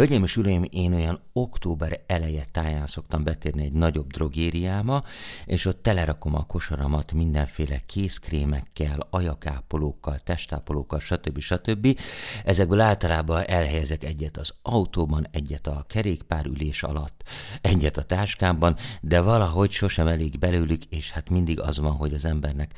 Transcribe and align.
Hölgyeim 0.00 0.22
és 0.22 0.36
uraim, 0.36 0.64
én 0.70 0.94
olyan 0.94 1.20
október 1.32 2.00
eleje 2.06 2.44
táján 2.52 2.86
szoktam 2.86 3.24
betérni 3.24 3.64
egy 3.64 3.72
nagyobb 3.72 4.12
drogériába, 4.12 5.04
és 5.46 5.64
ott 5.64 5.82
telerakom 5.82 6.34
a 6.34 6.46
kosaramat 6.46 7.12
mindenféle 7.12 7.80
kézkrémekkel, 7.86 9.06
ajakápolókkal, 9.10 10.18
testápolókkal, 10.18 11.00
stb. 11.00 11.38
stb. 11.38 11.98
Ezekből 12.44 12.80
általában 12.80 13.42
elhelyezek 13.46 14.04
egyet 14.04 14.36
az 14.36 14.54
autóban, 14.62 15.26
egyet 15.30 15.66
a 15.66 15.84
kerékpárülés 15.88 16.82
alatt, 16.82 17.22
egyet 17.60 17.96
a 17.96 18.04
táskámban, 18.04 18.76
de 19.00 19.20
valahogy 19.20 19.70
sosem 19.70 20.06
elég 20.06 20.38
belőlük, 20.38 20.84
és 20.84 21.10
hát 21.10 21.30
mindig 21.30 21.60
az 21.60 21.78
van, 21.78 21.92
hogy 21.92 22.14
az 22.14 22.24
embernek 22.24 22.74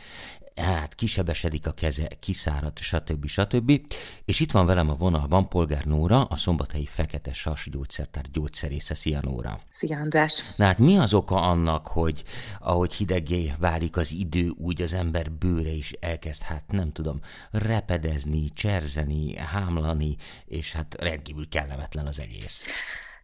hát 0.57 0.95
kisebesedik 0.95 1.67
a 1.67 1.73
keze, 1.73 2.09
kiszárad, 2.21 2.79
stb. 2.79 3.27
stb. 3.27 3.81
És 4.25 4.41
itt 4.41 4.51
van 4.51 4.67
velem 4.67 4.91
a 4.91 4.95
vonalban 4.95 5.49
Polgár 5.49 5.85
Nóra, 5.85 6.25
a 6.25 6.37
szombathelyi 6.37 6.87
Fekete 6.87 7.33
Sas 7.33 7.69
gyógyszertár 7.71 8.31
gyógyszerésze. 8.33 8.95
Szia 8.95 9.21
Nóra! 9.23 9.61
Szia 9.71 9.99
András! 9.99 10.43
Na 10.57 10.65
hát 10.65 10.79
mi 10.79 10.97
az 10.99 11.15
oka 11.15 11.41
annak, 11.41 11.87
hogy 11.87 12.23
ahogy 12.61 12.95
hidegé 12.95 13.53
válik 13.59 13.97
az 13.97 14.13
idő, 14.13 14.49
úgy 14.49 14.83
az 14.83 14.93
ember 14.93 15.33
bőre 15.33 15.71
is 15.71 15.93
elkezd, 15.93 16.43
hát 16.43 16.65
nem 16.67 16.93
tudom, 16.93 17.21
repedezni, 17.51 18.49
cserzeni, 18.55 19.37
hámlani, 19.37 20.17
és 20.47 20.73
hát 20.73 20.97
rendkívül 21.01 21.49
kellemetlen 21.49 22.07
az 22.07 22.21
egész. 22.21 22.65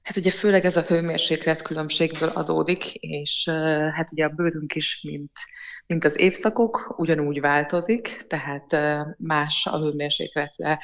Hát 0.03 0.17
ugye 0.17 0.31
főleg 0.31 0.65
ez 0.65 0.77
a 0.77 0.83
hőmérséklet 0.83 1.63
különbségből 1.63 2.29
adódik, 2.29 2.95
és 2.95 3.49
hát 3.95 4.13
ugye 4.13 4.25
a 4.25 4.29
bőrünk 4.29 4.75
is, 4.75 5.01
mint 5.03 5.33
mint 5.89 6.05
az 6.05 6.19
évszakok, 6.19 6.95
ugyanúgy 6.97 7.41
változik, 7.41 8.25
tehát 8.29 8.77
más 9.19 9.67
a 9.67 9.79
hőmérsékletre 9.79 10.79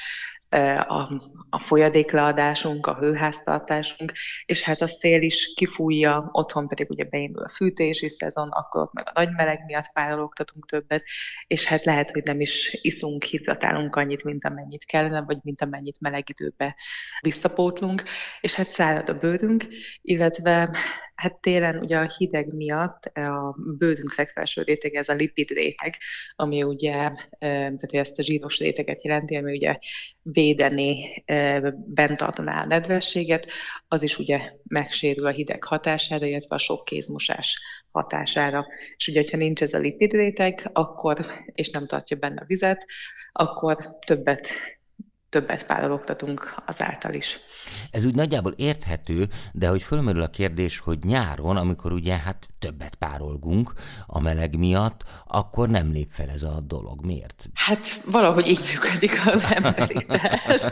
a, 0.86 1.20
a 1.50 1.58
folyadékleadásunk, 1.58 2.86
a 2.86 2.96
hőháztartásunk, 2.98 4.12
és 4.46 4.62
hát 4.62 4.80
a 4.80 4.86
szél 4.86 5.22
is 5.22 5.52
kifújja, 5.54 6.28
otthon 6.32 6.68
pedig 6.68 6.90
ugye 6.90 7.04
beindul 7.04 7.42
a 7.42 7.48
fűtési 7.48 8.08
szezon, 8.08 8.48
akkor 8.48 8.82
ott 8.82 8.92
meg 8.92 9.04
a 9.08 9.12
nagy 9.14 9.30
meleg 9.30 9.64
miatt 9.66 9.92
párologtatunk 9.92 10.66
többet, 10.66 11.04
és 11.46 11.64
hát 11.64 11.84
lehet, 11.84 12.10
hogy 12.10 12.22
nem 12.24 12.40
is 12.40 12.78
iszunk, 12.82 13.22
hidratálunk 13.22 13.96
annyit, 13.96 14.24
mint 14.24 14.44
amennyit 14.44 14.84
kellene, 14.84 15.22
vagy 15.22 15.38
mint 15.42 15.62
amennyit 15.62 16.00
meleg 16.00 16.24
időbe 16.28 16.76
visszapótlunk, 17.20 18.02
és 18.40 18.54
hát 18.54 18.70
szárad 18.70 19.08
a 19.08 19.14
bőrünk, 19.18 19.64
illetve 20.02 20.76
Hát 21.14 21.40
télen 21.40 21.78
ugye 21.78 21.98
a 21.98 22.12
hideg 22.16 22.54
miatt 22.54 23.04
a 23.04 23.56
bőrünk 23.78 24.16
legfelső 24.16 24.62
rétege 24.62 24.98
ez 24.98 25.08
a 25.08 25.14
lipid 25.14 25.50
réteg, 25.50 25.96
ami 26.36 26.62
ugye, 26.62 27.10
tehát 27.38 27.92
ezt 27.92 28.18
a 28.18 28.22
zsíros 28.22 28.58
réteget 28.58 29.04
jelenti, 29.04 29.36
ami 29.36 29.52
ugye 29.52 29.76
védeni, 30.22 31.24
bent 31.74 32.16
tartaná 32.16 32.62
a 32.62 32.66
nedvességet, 32.66 33.50
az 33.88 34.02
is 34.02 34.18
ugye 34.18 34.50
megsérül 34.62 35.26
a 35.26 35.30
hideg 35.30 35.64
hatására, 35.64 36.26
illetve 36.26 36.54
a 36.54 36.58
sok 36.58 36.84
kézmosás 36.84 37.60
hatására. 37.90 38.66
És 38.96 39.08
ugye, 39.08 39.24
ha 39.30 39.36
nincs 39.36 39.62
ez 39.62 39.74
a 39.74 39.78
lipid 39.78 40.12
réteg, 40.12 40.70
akkor, 40.72 41.18
és 41.52 41.70
nem 41.70 41.86
tartja 41.86 42.16
benne 42.16 42.40
a 42.40 42.46
vizet, 42.46 42.86
akkor 43.32 43.76
többet 44.06 44.48
többet 45.34 45.66
párologtatunk 45.66 46.54
azáltal 46.66 47.14
is. 47.14 47.40
Ez 47.90 48.04
úgy 48.04 48.14
nagyjából 48.14 48.52
érthető, 48.56 49.28
de 49.52 49.68
hogy 49.68 49.82
fölmerül 49.82 50.22
a 50.22 50.28
kérdés, 50.28 50.78
hogy 50.78 50.98
nyáron, 51.04 51.56
amikor 51.56 51.92
ugye 51.92 52.16
hát 52.16 52.48
többet 52.58 52.94
párolgunk 52.94 53.72
a 54.06 54.20
meleg 54.20 54.58
miatt, 54.58 55.02
akkor 55.26 55.68
nem 55.68 55.92
lép 55.92 56.08
fel 56.10 56.28
ez 56.30 56.42
a 56.42 56.60
dolog. 56.60 57.04
Miért? 57.04 57.48
Hát 57.54 58.02
valahogy 58.04 58.46
így 58.46 58.60
működik 58.72 59.20
az 59.26 59.46
emberi 59.50 60.06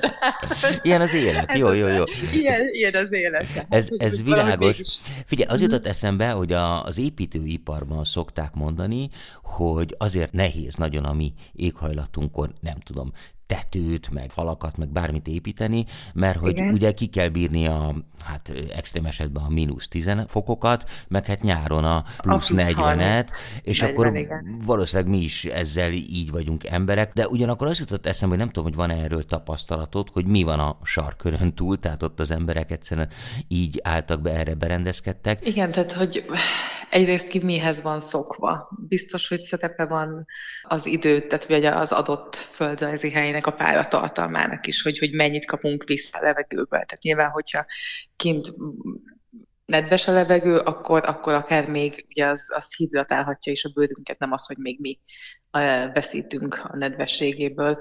Ilyen 0.82 1.00
az 1.00 1.14
élet, 1.14 1.58
jó, 1.58 1.72
jó, 1.72 1.86
jó. 1.86 2.04
Ilyen, 2.32 2.68
ilyen 2.72 2.94
az 2.94 3.12
élet. 3.12 3.66
Ez, 3.68 3.88
ez 3.96 4.22
világos. 4.22 4.78
Figyelj, 5.26 5.50
az 5.50 5.60
jutott 5.60 5.86
eszembe, 5.86 6.30
hogy 6.30 6.52
a, 6.52 6.84
az 6.84 6.98
építőiparban 6.98 8.04
szokták 8.04 8.54
mondani, 8.54 9.08
hogy 9.42 9.94
azért 9.98 10.32
nehéz 10.32 10.74
nagyon 10.74 11.04
a 11.04 11.12
mi 11.12 11.32
éghajlatunkon, 11.52 12.52
nem 12.60 12.78
tudom, 12.78 13.12
tetőt, 13.52 14.10
meg 14.10 14.30
falakat, 14.30 14.76
meg 14.76 14.88
bármit 14.88 15.28
építeni, 15.28 15.84
mert 16.14 16.38
hogy 16.38 16.50
igen. 16.50 16.72
ugye 16.72 16.92
ki 16.92 17.06
kell 17.06 17.28
bírni 17.28 17.66
a, 17.66 17.94
hát 18.24 18.52
extrém 18.74 19.06
esetben 19.06 19.42
a 19.42 19.48
mínusz 19.48 19.88
10 19.88 20.12
fokokat, 20.26 20.90
meg 21.08 21.26
hát 21.26 21.42
nyáron 21.42 21.84
a 21.84 22.04
plusz, 22.20 22.50
a 22.50 22.54
40-et, 22.54 23.26
és 23.62 23.80
40, 23.80 23.96
akkor 23.96 24.16
igen. 24.16 24.60
valószínűleg 24.64 25.10
mi 25.10 25.18
is 25.18 25.44
ezzel 25.44 25.92
így 25.92 26.30
vagyunk 26.30 26.66
emberek, 26.66 27.12
de 27.12 27.28
ugyanakkor 27.28 27.66
az 27.66 27.78
jutott 27.78 28.06
eszembe, 28.06 28.34
hogy 28.34 28.44
nem 28.44 28.52
tudom, 28.52 28.64
hogy 28.64 28.88
van 28.88 28.98
erről 28.98 29.24
tapasztalatod, 29.24 30.08
hogy 30.12 30.26
mi 30.26 30.42
van 30.42 30.60
a 30.60 30.78
sarkörön 30.82 31.54
túl, 31.54 31.78
tehát 31.78 32.02
ott 32.02 32.20
az 32.20 32.30
emberek 32.30 32.70
egyszerűen 32.70 33.08
így 33.48 33.80
álltak 33.82 34.20
be, 34.20 34.30
erre 34.30 34.54
berendezkedtek. 34.54 35.46
Igen, 35.46 35.70
tehát 35.70 35.92
hogy 35.92 36.24
egyrészt 36.92 37.28
ki 37.28 37.44
mihez 37.44 37.82
van 37.82 38.00
szokva. 38.00 38.70
Biztos, 38.88 39.28
hogy 39.28 39.40
szerepe 39.40 39.86
van 39.86 40.24
az 40.62 40.86
időt, 40.86 41.28
tehát 41.28 41.46
vagy 41.46 41.64
az 41.64 41.92
adott 41.92 42.36
földrajzi 42.36 43.10
helynek 43.10 43.46
a 43.46 43.52
páratartalmának 43.52 44.66
is, 44.66 44.82
hogy, 44.82 44.98
hogy 44.98 45.12
mennyit 45.12 45.44
kapunk 45.44 45.84
vissza 45.84 46.18
a 46.18 46.22
levegőből. 46.22 46.66
Tehát 46.80 47.02
nyilván, 47.02 47.30
hogyha 47.30 47.64
kint 48.16 48.52
nedves 49.64 50.08
a 50.08 50.12
levegő, 50.12 50.58
akkor, 50.58 51.02
akkor 51.06 51.32
akár 51.32 51.70
még 51.70 52.06
ugye 52.08 52.26
az, 52.26 52.50
az 52.54 52.76
hidratálhatja 52.76 53.52
is 53.52 53.64
a 53.64 53.70
bőrünket, 53.74 54.18
nem 54.18 54.32
az, 54.32 54.46
hogy 54.46 54.58
még 54.58 54.80
mi 54.80 54.98
veszítünk 55.92 56.60
a 56.64 56.76
nedvességéből. 56.76 57.78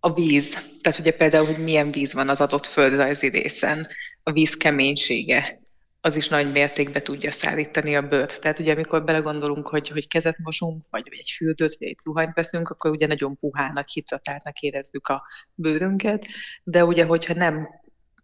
A 0.00 0.12
víz, 0.12 0.50
tehát 0.80 0.98
ugye 0.98 1.12
például, 1.12 1.46
hogy 1.46 1.64
milyen 1.64 1.90
víz 1.90 2.14
van 2.14 2.28
az 2.28 2.40
adott 2.40 2.66
földrajzi 2.66 3.28
részen, 3.28 3.88
a 4.22 4.32
víz 4.32 4.56
keménysége, 4.56 5.63
az 6.04 6.16
is 6.16 6.28
nagy 6.28 6.52
mértékben 6.52 7.02
tudja 7.02 7.30
szállítani 7.30 7.96
a 7.96 8.08
bőrt. 8.08 8.40
Tehát 8.40 8.58
ugye 8.58 8.72
amikor 8.72 9.04
belegondolunk, 9.04 9.68
hogy, 9.68 9.88
hogy 9.88 10.08
kezet 10.08 10.38
mosunk, 10.38 10.84
vagy 10.90 11.06
egy 11.10 11.30
fürdőt, 11.36 11.76
vagy 11.78 11.88
egy 11.88 11.98
zuhanyt 11.98 12.34
veszünk, 12.34 12.68
akkor 12.68 12.90
ugye 12.90 13.06
nagyon 13.06 13.36
puhának, 13.36 13.88
hidratáltnak 13.88 14.60
érezzük 14.60 15.08
a 15.08 15.22
bőrünket, 15.54 16.26
de 16.64 16.84
ugye, 16.84 17.04
hogyha 17.04 17.34
nem 17.34 17.68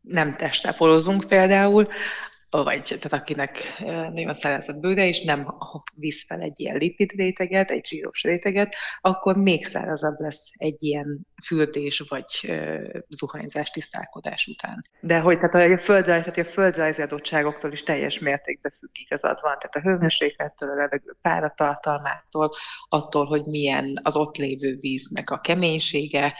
nem 0.00 0.36
testápolozunk 0.36 1.28
például, 1.28 1.88
vagy 2.50 2.82
tehát 2.82 3.12
akinek 3.12 3.82
nagyon 4.12 4.34
száraz 4.34 4.68
a 4.68 4.72
bőre, 4.72 5.06
és 5.06 5.24
nem 5.24 5.54
visz 5.94 6.26
fel 6.26 6.40
egy 6.40 6.60
ilyen 6.60 6.76
lipid 6.76 7.12
réteget, 7.12 7.70
egy 7.70 7.86
zsíros 7.86 8.22
réteget, 8.22 8.74
akkor 9.00 9.36
még 9.36 9.66
szárazabb 9.66 10.20
lesz 10.20 10.50
egy 10.56 10.82
ilyen 10.82 11.26
fürdés 11.44 11.98
vagy 12.08 12.52
zuhanyzás, 13.08 13.70
tisztálkodás 13.70 14.46
után. 14.46 14.82
De 15.00 15.18
hogy 15.18 15.38
tehát 15.38 15.70
a 15.70 15.78
földrajz, 15.78 16.24
tehát 16.24 16.38
a 16.38 16.44
földrajzi 16.44 17.02
adottságoktól 17.02 17.72
is 17.72 17.82
teljes 17.82 18.18
mértékben 18.18 18.72
függ 18.78 18.90
igazad 18.92 19.38
van, 19.42 19.58
tehát 19.58 19.76
a 19.76 19.90
hőmérséklettől, 19.90 20.70
a 20.70 20.74
levegő 20.74 21.16
páratartalmától, 21.22 22.50
attól, 22.88 23.26
hogy 23.26 23.46
milyen 23.46 24.00
az 24.02 24.16
ott 24.16 24.36
lévő 24.36 24.76
víznek 24.80 25.30
a 25.30 25.40
keménysége, 25.40 26.34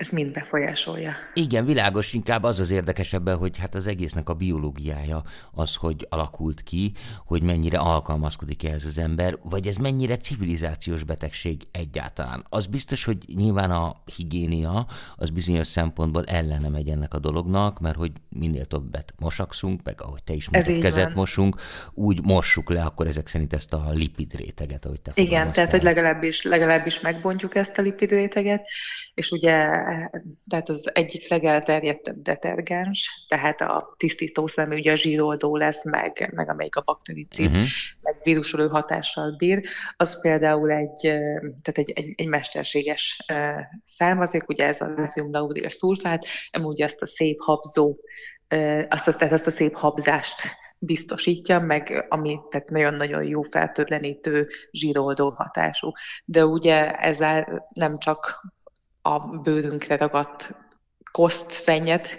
ez 0.00 0.08
mind 0.08 0.32
befolyásolja. 0.32 1.12
Igen, 1.34 1.64
világos, 1.64 2.12
inkább 2.12 2.42
az 2.42 2.60
az 2.60 2.70
érdekesebben, 2.70 3.36
hogy 3.36 3.58
hát 3.58 3.74
az 3.74 3.86
egésznek 3.86 4.28
a 4.28 4.34
biológiája 4.34 5.22
az, 5.54 5.74
hogy 5.74 6.06
alakult 6.08 6.62
ki, 6.62 6.92
hogy 7.26 7.42
mennyire 7.42 7.78
alkalmazkodik 7.78 8.64
ehhez 8.64 8.84
az 8.84 8.98
ember, 8.98 9.38
vagy 9.42 9.66
ez 9.66 9.76
mennyire 9.76 10.16
civilizációs 10.16 11.04
betegség 11.04 11.62
egyáltalán. 11.70 12.46
Az 12.48 12.66
biztos, 12.66 13.04
hogy 13.04 13.18
nyilván 13.34 13.70
a 13.70 13.96
higiénia 14.16 14.86
az 15.16 15.30
bizonyos 15.30 15.66
szempontból 15.66 16.24
ellene 16.24 16.68
megy 16.68 16.88
ennek 16.88 17.14
a 17.14 17.18
dolognak, 17.18 17.80
mert 17.80 17.96
hogy 17.96 18.12
minél 18.28 18.64
többet 18.64 19.14
mosakszunk, 19.18 19.80
meg 19.82 20.02
ahogy 20.02 20.22
te 20.22 20.32
is 20.32 20.48
mondtad, 20.48 20.78
kezet 20.78 21.04
van. 21.04 21.12
mosunk, 21.12 21.60
úgy 21.94 22.24
mossuk 22.24 22.70
le 22.70 22.82
akkor 22.82 23.06
ezek 23.06 23.26
szerint 23.26 23.52
ezt 23.52 23.72
a 23.72 23.90
lipid 23.90 24.34
réteget, 24.34 24.84
ahogy 24.84 25.00
te 25.00 25.12
Igen, 25.14 25.52
tehát 25.52 25.70
hogy 25.70 25.82
legalábbis, 25.82 26.42
legalábbis 26.42 27.00
megbontjuk 27.00 27.54
ezt 27.54 27.78
a 27.78 27.82
lipid 27.82 28.10
réteget, 28.10 28.66
és 29.14 29.30
ugye 29.30 29.88
tehát 30.48 30.68
az 30.68 30.90
egyik 30.94 31.30
legelterjedtebb 31.30 32.22
detergens, 32.22 33.24
tehát 33.28 33.60
a 33.60 33.94
tisztítószem 33.96 34.70
ugye 34.70 34.92
a 34.92 34.96
zsíroldó 34.96 35.56
lesz, 35.56 35.84
meg, 35.84 36.32
meg 36.34 36.48
amelyik 36.48 36.76
a 36.76 36.82
baktericid, 36.84 37.46
uh-huh. 37.46 37.64
meg 38.00 38.16
vírusolő 38.22 38.68
hatással 38.68 39.34
bír, 39.36 39.62
az 39.96 40.20
például 40.20 40.70
egy, 40.70 41.00
tehát 41.62 41.78
egy, 41.78 41.90
egy, 41.90 42.12
egy 42.16 42.26
mesterséges 42.26 43.24
származék, 43.82 44.48
ugye 44.48 44.64
ez 44.64 44.80
a 44.80 44.86
natrium 44.86 45.32
szulfát, 45.66 46.24
amúgy 46.50 46.80
ezt 46.80 47.02
a 47.02 47.06
szép 47.06 47.40
habzó, 47.40 47.96
azt 48.88 49.08
a, 49.08 49.14
tehát 49.14 49.32
azt 49.32 49.46
a 49.46 49.50
szép 49.50 49.76
habzást 49.76 50.34
biztosítja, 50.82 51.60
meg 51.60 52.06
ami 52.08 52.40
tehát 52.50 52.68
nagyon-nagyon 52.68 53.24
jó 53.24 53.42
feltörlenítő 53.42 54.48
zsíroldó 54.70 55.30
hatású. 55.30 55.90
De 56.24 56.44
ugye 56.44 56.94
ezzel 56.94 57.66
nem 57.74 57.98
csak 57.98 58.44
a 59.02 59.18
bőrünkre 59.18 59.96
ragadt 59.96 60.54
koszt, 61.12 61.50
szennyet 61.50 62.18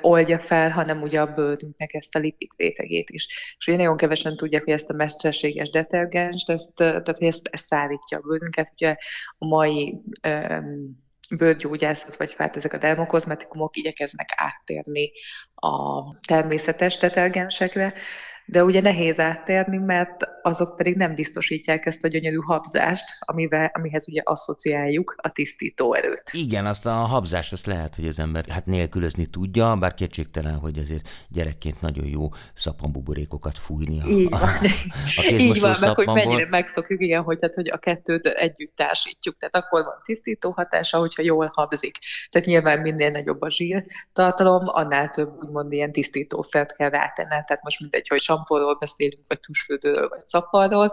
oldja 0.00 0.38
fel, 0.38 0.70
hanem 0.70 1.02
ugye 1.02 1.20
a 1.20 1.34
bőrünknek 1.34 1.94
ezt 1.94 2.16
a 2.16 2.18
lipid 2.18 2.50
rétegét 2.56 3.10
is. 3.10 3.54
És 3.58 3.66
ugye 3.66 3.76
nagyon 3.76 3.96
kevesen 3.96 4.36
tudják, 4.36 4.64
hogy 4.64 4.72
ezt 4.72 4.90
a 4.90 4.94
mesterséges 4.94 5.70
detergens, 5.70 6.42
ezt, 6.46 6.74
tehát 6.74 7.18
hogy 7.18 7.26
ezt, 7.26 7.48
ezt 7.52 7.64
szállítja 7.64 8.18
a 8.18 8.20
bőrünket. 8.20 8.70
Ugye 8.72 8.96
a 9.38 9.46
mai 9.46 10.00
ö, 10.22 10.58
bőrgyógyászat, 11.36 12.16
vagy 12.16 12.34
hát 12.38 12.56
ezek 12.56 12.72
a 12.72 12.78
dermokozmetikumok 12.78 13.76
igyekeznek 13.76 14.28
áttérni 14.36 15.10
a 15.54 16.02
természetes 16.26 16.96
detergensekre, 16.96 17.94
de 18.46 18.64
ugye 18.64 18.80
nehéz 18.80 19.20
áttérni, 19.20 19.78
mert 19.78 20.28
azok 20.48 20.76
pedig 20.76 20.96
nem 20.96 21.14
biztosítják 21.14 21.86
ezt 21.86 22.04
a 22.04 22.08
gyönyörű 22.08 22.36
habzást, 22.36 23.04
amivel, 23.20 23.70
amihez 23.74 24.08
ugye 24.08 24.20
asszociáljuk 24.24 25.14
a 25.16 25.28
tisztító 25.28 25.94
erőt. 25.94 26.30
Igen, 26.32 26.66
azt 26.66 26.86
a 26.86 26.90
habzást 26.90 27.52
azt 27.52 27.66
lehet, 27.66 27.94
hogy 27.94 28.06
az 28.06 28.18
ember 28.18 28.44
hát 28.48 28.66
nélkülözni 28.66 29.26
tudja, 29.26 29.76
bár 29.76 29.94
kétségtelen, 29.94 30.54
hogy 30.54 30.78
azért 30.78 31.08
gyerekként 31.28 31.80
nagyon 31.80 32.06
jó 32.06 32.28
szappanbuborékokat 32.54 33.58
fújni. 33.58 34.00
A, 34.00 34.08
Így 34.08 34.30
van, 34.30 34.40
a, 34.40 35.20
a 35.20 35.22
Így 35.24 35.60
van 35.60 35.76
meg 35.80 35.94
hogy 35.94 36.06
mennyire 36.06 36.48
megszokjuk, 36.48 37.00
igen, 37.00 37.22
hogy, 37.22 37.38
tehát, 37.38 37.54
hogy 37.54 37.70
a 37.70 37.78
kettőt 37.78 38.26
együtt 38.26 38.76
társítjuk. 38.76 39.36
Tehát 39.36 39.54
akkor 39.54 39.84
van 39.84 39.96
tisztító 40.04 40.50
hatása, 40.50 40.98
hogyha 40.98 41.22
jól 41.22 41.50
habzik. 41.54 41.98
Tehát 42.30 42.46
nyilván 42.46 42.78
minél 42.78 43.10
nagyobb 43.10 43.40
a 43.40 43.50
zsír 43.50 43.84
tartalom, 44.12 44.62
annál 44.66 45.08
több 45.08 45.42
úgymond 45.42 45.72
ilyen 45.72 45.92
tisztítószert 45.92 46.76
kell 46.76 46.90
rátenni. 46.90 47.28
Tehát 47.28 47.62
most 47.62 47.80
mindegy, 47.80 48.08
hogy 48.08 48.20
sampóról 48.20 48.76
beszélünk, 48.76 49.24
vagy 49.28 49.40
tusfürdőről, 49.40 50.08
vagy 50.08 50.26
szappalról, 50.38 50.92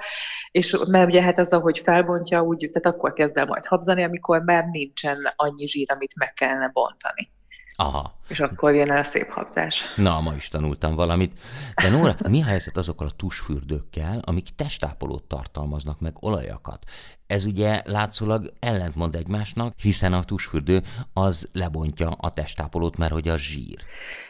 és 0.51 0.77
mert 0.87 1.07
ugye 1.07 1.21
hát 1.21 1.37
az, 1.37 1.53
ahogy 1.53 1.79
felbontja, 1.79 2.41
úgy, 2.41 2.69
tehát 2.71 2.97
akkor 2.97 3.13
kezd 3.13 3.37
el 3.37 3.45
majd 3.45 3.65
habzani, 3.65 4.03
amikor 4.03 4.41
már 4.41 4.65
nincsen 4.65 5.17
annyi 5.35 5.67
zsír, 5.67 5.91
amit 5.91 6.15
meg 6.19 6.33
kellene 6.33 6.69
bontani. 6.73 7.33
Aha. 7.77 8.13
És 8.27 8.39
akkor 8.39 8.73
jön 8.73 8.91
el 8.91 8.97
a 8.97 9.03
szép 9.03 9.31
habzás. 9.31 9.83
Na, 9.95 10.21
ma 10.21 10.33
is 10.35 10.47
tanultam 10.47 10.95
valamit. 10.95 11.39
De 11.81 11.89
Nóra, 11.89 12.15
mi 12.29 12.41
a 12.41 12.45
helyzet 12.45 12.77
azokkal 12.77 13.07
a 13.07 13.15
tusfürdőkkel, 13.15 14.21
amik 14.25 14.55
testápolót 14.55 15.23
tartalmaznak, 15.23 15.99
meg 15.99 16.13
olajakat? 16.19 16.83
Ez 17.27 17.45
ugye 17.45 17.81
látszólag 17.85 18.53
ellentmond 18.59 19.15
egymásnak, 19.15 19.73
hiszen 19.77 20.13
a 20.13 20.23
tusfürdő 20.23 20.83
az 21.13 21.49
lebontja 21.53 22.09
a 22.09 22.29
testápolót, 22.29 22.97
mert 22.97 23.11
hogy 23.11 23.27
a 23.27 23.37
zsír. 23.37 23.83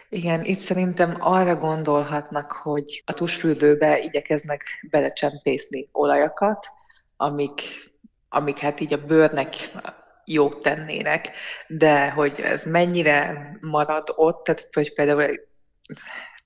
Igen, 0.09 0.43
itt 0.43 0.59
szerintem 0.59 1.15
arra 1.19 1.55
gondolhatnak, 1.55 2.51
hogy 2.51 3.03
a 3.05 3.13
tusfürdőbe 3.13 3.99
igyekeznek 3.99 4.63
belecsempészni 4.89 5.89
olajakat, 5.91 6.67
amik, 7.17 7.61
amik 8.29 8.57
hát 8.57 8.79
így 8.79 8.93
a 8.93 9.05
bőrnek 9.05 9.71
jót 10.25 10.59
tennének, 10.59 11.31
de 11.67 12.09
hogy 12.09 12.39
ez 12.39 12.63
mennyire 12.63 13.49
marad 13.61 14.13
ott, 14.15 14.43
tehát 14.43 14.69
hogy 14.73 14.93
például 14.93 15.35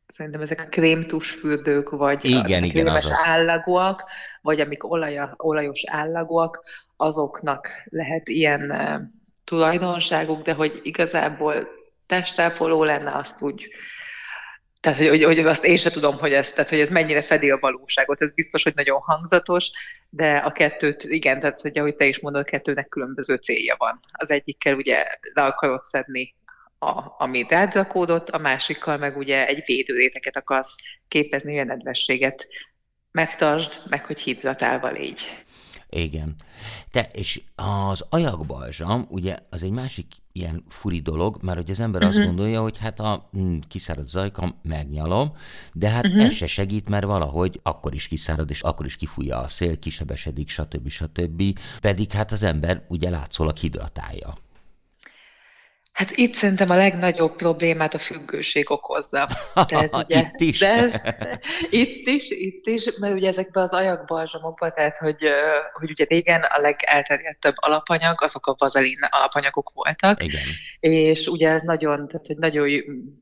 szerintem 0.08 0.42
ezek 0.42 0.62
a 0.62 0.70
krémtusfürdők, 0.70 1.90
vagy 1.90 2.26
igen, 2.26 2.44
a 2.44 2.48
igen, 2.48 2.70
krémes 2.70 3.06
azaz. 3.06 3.18
állagúak, 3.24 4.04
vagy 4.42 4.60
amik 4.60 4.92
olaja, 4.92 5.34
olajos 5.38 5.84
állagúak, 5.86 6.64
azoknak 6.98 7.68
lehet 7.86 8.28
ilyen 8.28 8.72
uh, 8.72 9.02
tulajdonságuk, 9.44 10.42
de 10.42 10.54
hogy 10.54 10.80
igazából 10.84 11.79
testápoló 12.10 12.84
lenne, 12.84 13.16
azt 13.16 13.42
úgy, 13.42 13.70
tehát, 14.80 14.98
hogy, 14.98 15.08
hogy, 15.08 15.24
hogy 15.24 15.40
azt 15.40 15.66
én 15.66 15.78
sem 15.78 15.92
tudom, 15.92 16.18
hogy 16.18 16.34
ez, 16.34 16.52
tehát, 16.52 16.70
hogy 16.70 16.80
ez 16.80 16.90
mennyire 16.90 17.22
fedi 17.22 17.50
a 17.50 17.58
valóságot. 17.58 18.22
Ez 18.22 18.34
biztos, 18.34 18.64
hogy 18.64 18.74
nagyon 18.76 19.00
hangzatos, 19.00 19.70
de 20.10 20.38
a 20.38 20.52
kettőt, 20.52 21.04
igen, 21.04 21.40
tehát, 21.40 21.60
hogy 21.60 21.80
ahogy 21.80 21.96
te 21.96 22.06
is 22.06 22.20
mondod, 22.20 22.46
kettőnek 22.46 22.88
különböző 22.88 23.36
célja 23.36 23.76
van. 23.78 24.00
Az 24.12 24.32
egyikkel 24.32 24.76
ugye 24.76 25.06
le 25.34 25.44
akarod 25.44 25.84
szedni 25.84 26.36
a, 26.80 27.04
ami 27.18 27.46
rád 27.50 27.76
a 28.32 28.38
másikkal 28.38 28.98
meg 28.98 29.18
ugye 29.18 29.48
egy 29.48 29.64
védőréteket 29.66 30.38
akarsz 30.38 30.76
képezni, 31.08 31.54
olyan 31.54 31.66
nedvességet 31.66 32.48
megtartsd, 33.12 33.80
meg 33.90 34.06
hogy 34.06 34.20
hidratálva 34.20 34.90
légy. 34.90 35.44
Igen. 35.90 36.36
Te, 36.92 37.10
és 37.12 37.42
az 37.56 38.06
ajakbalzsam, 38.10 39.08
ugye, 39.10 39.38
az 39.50 39.64
egy 39.64 39.72
másik 39.72 40.06
ilyen 40.32 40.64
furi 40.68 41.00
dolog, 41.00 41.38
mert 41.42 41.58
hogy 41.58 41.70
az 41.70 41.80
ember 41.80 42.02
uh-huh. 42.02 42.16
azt 42.16 42.26
mhm. 42.26 42.36
gondolja, 42.36 42.62
hogy 42.62 42.78
hát 42.78 43.00
a 43.00 43.30
mm, 43.38 43.58
kiszárad 43.68 44.08
zajka, 44.08 44.56
megnyalom, 44.62 45.34
de 45.74 45.90
hát 45.90 46.06
uh-huh. 46.06 46.24
ez 46.24 46.34
se 46.34 46.48
segít, 46.48 46.90
mert 46.90 47.06
valahogy 47.06 47.60
akkor 47.64 47.94
is 47.94 48.08
kiszárad, 48.08 48.50
és 48.50 48.62
akkor 48.62 48.86
is 48.86 48.96
kifújja 48.96 49.38
a 49.38 49.48
szél, 49.48 49.80
kisebesedik, 49.80 50.50
stb. 50.50 50.90
stb. 50.90 51.60
Pedig 51.82 52.12
hát 52.12 52.32
az 52.32 52.44
ember 52.44 52.86
ugye 52.88 53.10
látszólag 53.10 53.58
hidratálja. 53.58 54.34
Hát 56.00 56.12
itt 56.12 56.36
szerintem 56.36 56.70
a 56.70 56.76
legnagyobb 56.76 57.36
problémát 57.36 57.94
a 57.94 57.98
függőség 57.98 58.72
okozza. 58.72 59.30
Tehát, 59.54 59.96
ugye, 60.04 60.20
itt 60.20 60.40
is? 60.40 60.60
De 60.60 60.72
ez, 60.72 60.94
itt 61.70 62.08
is, 62.08 62.30
itt 62.30 62.66
is, 62.66 62.98
mert 63.00 63.14
ugye 63.14 63.28
ezekben 63.28 63.64
az 63.64 63.74
ajakbalzsamokban, 63.74 64.72
tehát 64.76 64.98
hogy, 64.98 65.24
hogy 65.74 65.90
ugye 65.90 66.06
régen 66.08 66.42
a 66.42 66.60
legelterjedtebb 66.60 67.54
alapanyag, 67.56 68.24
azok 68.24 68.48
a 68.48 68.56
vazelin 68.58 68.98
alapanyagok 69.10 69.72
voltak. 69.74 70.24
Igen. 70.24 70.42
És 70.80 71.28
ugye 71.28 71.50
ez 71.50 71.62
nagyon, 71.62 72.08
tehát 72.08 72.28
hogy 72.28 72.38
nagyon 72.38 72.68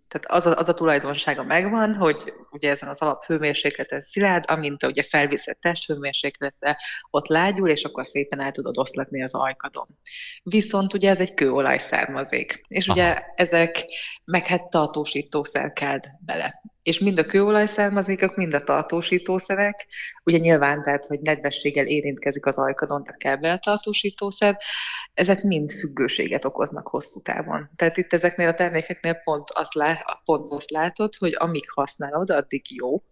tehát 0.08 0.26
az 0.28 0.46
a, 0.46 0.58
az 0.58 0.70
a 0.70 0.74
tulajdonsága 0.74 1.44
megvan, 1.44 1.96
hogy 1.96 2.34
ugye 2.52 2.70
ezen 2.70 2.90
az 2.90 3.02
alaphőmérsékleten 3.02 4.00
szilárd, 4.00 4.44
amint 4.48 4.84
ugye 4.84 5.04
felviszett 5.04 5.60
testhőmérsékletre 5.60 6.78
ott 7.10 7.28
lágyul, 7.28 7.70
és 7.70 7.84
akkor 7.84 8.06
szépen 8.06 8.40
el 8.40 8.52
tudod 8.52 8.78
oszlatni 8.78 9.24
az 9.24 9.34
ajkadon. 9.34 9.88
Viszont 10.44 10.94
ugye 10.94 11.10
ez 11.10 11.20
egy 11.20 11.34
kőolaj 11.34 11.78
származék, 11.78 12.62
és 12.68 12.88
Aha. 12.88 13.00
ugye 13.00 13.24
ezek 13.36 13.86
meg 14.26 14.46
hát 14.46 14.70
tartósítószer 14.70 15.74
kell 15.74 16.00
bele. 16.20 16.62
És 16.88 17.00
mind 17.00 17.20
a 17.20 17.26
kőolaj 17.26 17.66
származékok, 17.66 18.36
mind 18.36 18.54
a 18.54 18.64
tartósítószerek, 18.64 19.88
ugye 20.24 20.38
nyilván 20.38 20.82
tehát, 20.82 21.06
hogy 21.06 21.20
nedvességgel 21.20 21.86
érintkezik 21.86 22.46
az 22.46 22.58
ajkadon, 22.58 23.04
tehát 23.04 23.20
kell 23.20 23.36
bele 23.36 23.58
tartósítószer, 23.58 24.58
ezek 25.14 25.44
mind 25.44 25.72
függőséget 25.72 26.46
okoznak 26.46 26.88
hosszú 26.88 27.22
távon. 27.22 27.70
Tehát 27.76 27.98
itt 27.98 28.14
ezeknél 28.14 28.48
a 28.48 28.54
termékeknél 28.54 29.14
pont 29.14 29.50
azt, 29.50 29.74
lá, 29.74 30.06
pont 30.26 30.52
azt 30.52 30.70
látod, 30.70 31.16
hogy 31.16 31.36
amíg 31.38 31.70
használod, 31.70 32.30
addig 32.30 32.62
jó, 32.76 33.04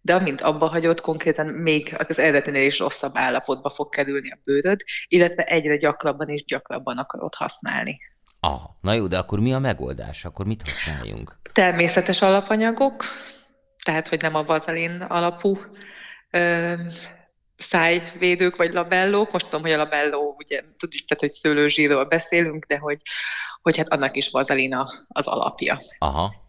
de 0.00 0.14
amint 0.14 0.40
abba 0.40 0.66
hagyod, 0.66 1.00
konkrétan 1.00 1.46
még 1.46 1.96
az 2.08 2.18
eredetinél 2.18 2.66
is 2.66 2.78
rosszabb 2.78 3.12
állapotba 3.14 3.70
fog 3.70 3.88
kerülni 3.88 4.30
a 4.30 4.38
bőröd, 4.44 4.80
illetve 5.08 5.42
egyre 5.42 5.76
gyakrabban 5.76 6.28
és 6.28 6.44
gyakrabban 6.44 6.98
akarod 6.98 7.34
használni. 7.34 7.98
Aha, 8.40 8.78
na 8.80 8.92
jó, 8.92 9.06
de 9.06 9.18
akkor 9.18 9.40
mi 9.40 9.54
a 9.54 9.58
megoldás? 9.58 10.24
Akkor 10.24 10.46
mit 10.46 10.62
használjunk? 10.62 11.40
Természetes 11.52 12.22
alapanyagok, 12.22 13.04
tehát 13.84 14.08
hogy 14.08 14.20
nem 14.22 14.34
a 14.34 14.44
vazelin 14.44 15.00
alapú 15.00 15.58
ö, 16.30 16.74
szájvédők 17.58 18.56
vagy 18.56 18.72
labellók. 18.72 19.32
Most 19.32 19.44
tudom, 19.44 19.60
hogy 19.60 19.72
a 19.72 19.76
labelló, 19.76 20.34
ugye 20.38 20.60
tudjuk, 20.78 21.04
tehát, 21.06 21.22
hogy 21.22 21.30
szőlőzsírról 21.30 22.04
beszélünk, 22.04 22.64
de 22.64 22.78
hogy, 22.78 23.00
hogy 23.62 23.76
hát 23.76 23.88
annak 23.88 24.16
is 24.16 24.30
vazelina 24.30 24.86
az 25.08 25.26
alapja. 25.26 25.80
Aha. 25.98 26.41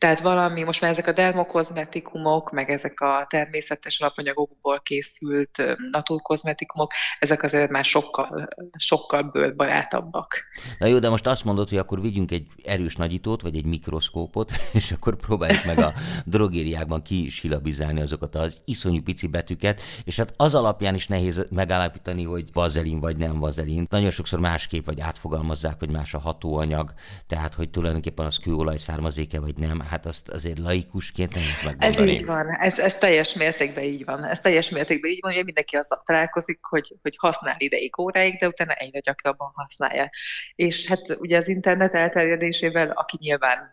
Tehát 0.00 0.20
valami, 0.20 0.62
most 0.62 0.80
már 0.80 0.90
ezek 0.90 1.06
a 1.06 1.12
dermokozmetikumok, 1.12 2.50
meg 2.50 2.70
ezek 2.70 3.00
a 3.00 3.26
természetes 3.28 4.00
alapanyagokból 4.00 4.80
készült 4.80 5.62
naturkozmetikumok, 5.90 6.92
ezek 7.18 7.42
azért 7.42 7.70
már 7.70 7.84
sokkal, 7.84 8.48
sokkal 8.76 9.22
bőrbarátabbak. 9.22 10.44
Na 10.78 10.86
jó, 10.86 10.98
de 10.98 11.08
most 11.08 11.26
azt 11.26 11.44
mondod, 11.44 11.68
hogy 11.68 11.78
akkor 11.78 12.00
vigyünk 12.00 12.30
egy 12.30 12.46
erős 12.64 12.96
nagyítót, 12.96 13.42
vagy 13.42 13.56
egy 13.56 13.64
mikroszkópot, 13.64 14.52
és 14.72 14.92
akkor 14.92 15.16
próbáljuk 15.16 15.64
meg 15.64 15.78
a 15.78 15.92
drogériákban 16.24 17.02
kisilabizálni 17.02 18.00
azokat 18.00 18.34
az 18.34 18.62
iszonyú 18.64 19.02
pici 19.02 19.26
betűket, 19.26 19.80
és 20.04 20.16
hát 20.16 20.34
az 20.36 20.54
alapján 20.54 20.94
is 20.94 21.06
nehéz 21.06 21.46
megállapítani, 21.50 22.24
hogy 22.24 22.44
vazelin 22.52 23.00
vagy 23.00 23.16
nem 23.16 23.38
vazelin. 23.38 23.86
Nagyon 23.90 24.10
sokszor 24.10 24.40
másképp 24.40 24.86
vagy 24.86 25.00
átfogalmazzák, 25.00 25.78
hogy 25.78 25.90
más 25.90 26.14
a 26.14 26.18
hatóanyag, 26.18 26.92
tehát 27.26 27.54
hogy 27.54 27.70
tulajdonképpen 27.70 28.26
az 28.26 28.38
kőolaj 28.38 28.76
származéke 28.76 29.40
vagy 29.40 29.56
nem 29.56 29.88
hát 29.90 30.06
azt 30.06 30.28
azért 30.28 30.58
laikusként 30.58 31.34
nehéz 31.34 31.62
megmondani. 31.62 32.12
Ez 32.12 32.20
így 32.20 32.26
van, 32.26 32.46
ez, 32.48 32.78
ez 32.78 32.96
teljes 32.96 33.32
mértékben 33.32 33.84
így 33.84 34.04
van. 34.04 34.24
Ez 34.24 34.40
teljes 34.40 34.68
mértékben 34.68 35.10
így 35.10 35.18
van, 35.20 35.32
hogy 35.32 35.44
mindenki 35.44 35.76
azzal 35.76 36.02
találkozik, 36.04 36.58
hogy, 36.62 36.94
hogy 37.02 37.16
használ 37.18 37.54
ideig, 37.58 37.98
óráig, 37.98 38.38
de 38.38 38.46
utána 38.46 38.72
egyre 38.72 38.98
gyakrabban 38.98 39.50
használja. 39.54 40.08
És 40.54 40.86
hát 40.86 41.16
ugye 41.18 41.36
az 41.36 41.48
internet 41.48 41.94
elterjedésével, 41.94 42.90
aki 42.90 43.16
nyilván 43.20 43.72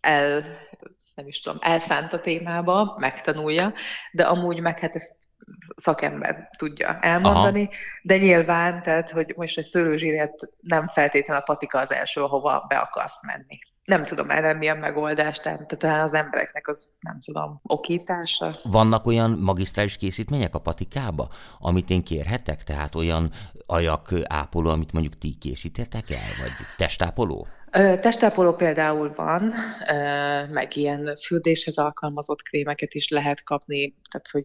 el 0.00 0.44
nem 1.14 1.28
is 1.28 1.40
tudom, 1.40 1.58
elszánt 1.60 2.12
a 2.12 2.20
témába, 2.20 2.94
megtanulja, 2.98 3.72
de 4.12 4.22
amúgy 4.22 4.60
meg 4.60 4.78
hát 4.78 4.94
ezt 4.94 5.28
szakember 5.76 6.48
tudja 6.58 6.98
elmondani, 7.00 7.62
Aha. 7.62 7.74
de 8.02 8.16
nyilván, 8.16 8.82
tehát, 8.82 9.10
hogy 9.10 9.32
most 9.36 9.58
egy 9.58 9.64
szőlőzsírét 9.64 10.48
nem 10.60 10.86
feltétlenül 10.86 11.42
a 11.42 11.44
patika 11.44 11.78
az 11.78 11.90
első, 11.90 12.22
ahova 12.22 12.64
be 12.68 12.78
akarsz 12.78 13.26
menni 13.26 13.58
nem 13.90 14.04
tudom 14.04 14.30
erre 14.30 14.54
milyen 14.54 14.76
megoldást, 14.76 15.42
tehát 15.42 15.78
talán 15.78 16.00
az 16.00 16.14
embereknek 16.14 16.68
az, 16.68 16.92
nem 17.00 17.18
tudom, 17.24 17.60
okítása. 17.62 18.56
Vannak 18.62 19.06
olyan 19.06 19.30
magisztrális 19.30 19.96
készítmények 19.96 20.54
a 20.54 20.58
patikába, 20.58 21.28
amit 21.58 21.90
én 21.90 22.02
kérhetek? 22.02 22.64
Tehát 22.64 22.94
olyan 22.94 23.32
ajak 23.66 24.08
ápoló, 24.24 24.70
amit 24.70 24.92
mondjuk 24.92 25.18
ti 25.18 25.36
készítettek 25.40 26.10
el, 26.10 26.30
vagy 26.38 26.50
testápoló? 26.76 27.46
Testápoló 28.00 28.52
például 28.52 29.12
van, 29.16 29.52
meg 30.50 30.76
ilyen 30.76 31.16
fürdéshez 31.16 31.78
alkalmazott 31.78 32.42
krémeket 32.42 32.94
is 32.94 33.08
lehet 33.08 33.42
kapni, 33.42 33.94
tehát 34.10 34.28
hogy 34.30 34.44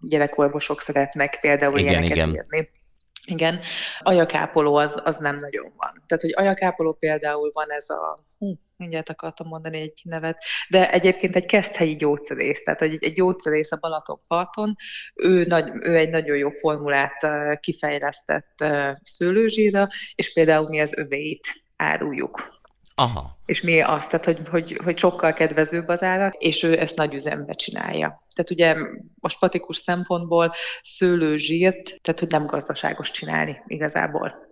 gyerekorvosok 0.00 0.80
szeretnek 0.80 1.38
például 1.40 1.78
igen, 1.78 1.90
ilyeneket 1.90 2.16
igen. 2.16 2.28
írni 2.28 2.80
Igen, 3.26 3.60
ajakápoló 3.98 4.74
az, 4.74 5.00
az 5.04 5.18
nem 5.18 5.36
nagyon 5.36 5.72
van. 5.76 5.92
Tehát, 6.06 6.22
hogy 6.22 6.32
ajakápoló 6.34 6.92
például 6.92 7.50
van 7.52 7.70
ez 7.70 7.90
a, 7.90 8.18
hú, 8.38 8.58
mindjárt 8.76 9.08
akartam 9.08 9.46
mondani 9.46 9.80
egy 9.80 10.00
nevet, 10.04 10.44
de 10.68 10.90
egyébként 10.90 11.36
egy 11.36 11.44
keszthelyi 11.44 11.96
gyógyszerész, 11.96 12.62
tehát 12.62 12.82
egy, 12.82 13.04
egy 13.04 13.12
gyógyszerész 13.12 13.72
a 13.72 13.78
Balatonparton, 13.80 14.76
ő, 15.14 15.44
nagy, 15.44 15.70
ő 15.82 15.96
egy 15.96 16.10
nagyon 16.10 16.36
jó 16.36 16.50
formulát 16.50 17.26
kifejlesztett 17.60 18.64
szőlőzsíra, 19.02 19.86
és 20.14 20.32
például 20.32 20.68
mi 20.68 20.80
az 20.80 20.96
övéit 20.96 21.46
áruljuk. 21.76 22.60
Aha. 23.02 23.36
És 23.46 23.60
mi 23.60 23.80
azt, 23.80 24.10
tehát 24.10 24.24
hogy, 24.24 24.48
hogy, 24.48 24.80
hogy 24.84 24.98
sokkal 24.98 25.32
kedvezőbb 25.32 25.88
az 25.88 26.02
állat, 26.02 26.34
és 26.38 26.62
ő 26.62 26.78
ezt 26.78 26.96
nagy 26.96 27.14
üzembe 27.14 27.52
csinálja. 27.52 28.24
Tehát 28.34 28.50
ugye 28.50 28.74
most 29.20 29.38
patikus 29.38 29.76
szempontból 29.76 30.52
szőlőzsírt, 30.82 32.00
tehát 32.02 32.20
hogy 32.20 32.28
nem 32.28 32.46
gazdaságos 32.46 33.10
csinálni 33.10 33.62
igazából 33.66 34.51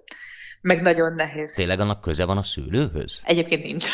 meg 0.63 0.83
nagyon 0.83 1.13
nehéz. 1.13 1.53
Tényleg 1.53 1.81
annak 1.81 2.01
köze 2.01 2.25
van 2.25 2.37
a 2.37 2.43
szőlőhöz? 2.43 3.21
Egyébként 3.23 3.63
nincs. 3.63 3.85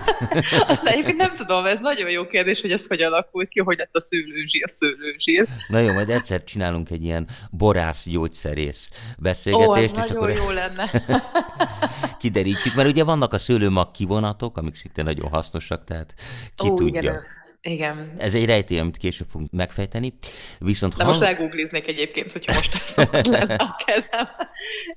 Aztán 0.72 0.92
egyébként 0.92 1.16
nem 1.16 1.36
tudom, 1.36 1.64
ez 1.64 1.80
nagyon 1.80 2.10
jó 2.10 2.26
kérdés, 2.26 2.60
hogy 2.60 2.72
ez 2.72 2.86
hogy 2.86 3.02
alakult 3.02 3.48
ki, 3.48 3.60
hogy 3.60 3.78
lett 3.78 3.94
a 3.94 4.00
szőlőzsír, 4.00 4.68
szőlőzsír. 4.68 5.48
Na 5.68 5.78
jó, 5.78 5.92
majd 5.92 6.10
egyszer 6.10 6.44
csinálunk 6.44 6.90
egy 6.90 7.02
ilyen 7.02 7.28
borász 7.50 8.08
gyógyszerész 8.08 8.90
beszélgetést. 9.18 9.96
Ó, 9.96 10.00
és 10.00 10.08
nagyon 10.08 10.16
akkor 10.16 10.30
jó 10.30 10.50
lenne. 10.50 10.90
kiderítjük, 12.20 12.74
mert 12.74 12.88
ugye 12.88 13.04
vannak 13.04 13.32
a 13.32 13.38
szőlőmag 13.38 13.90
kivonatok, 13.90 14.56
amik 14.56 14.74
szintén 14.74 15.04
nagyon 15.04 15.28
hasznosak, 15.28 15.84
tehát 15.84 16.14
ki 16.54 16.68
Ó, 16.68 16.74
tudja. 16.74 17.00
Igen. 17.00 17.40
Igen. 17.62 18.12
Ez 18.16 18.34
egy 18.34 18.44
rejtély, 18.44 18.78
amit 18.78 18.96
később 18.96 19.26
fogunk 19.28 19.50
megfejteni. 19.50 20.14
Viszont 20.58 20.94
De 20.96 21.04
hang... 21.04 21.18
most 21.18 21.30
rágoogliznék 21.30 21.86
egyébként, 21.86 22.32
hogyha 22.32 22.54
most 22.54 22.82
szokott 22.88 23.26
lenne 23.26 23.54
a 23.54 23.82
kezem. 23.86 24.28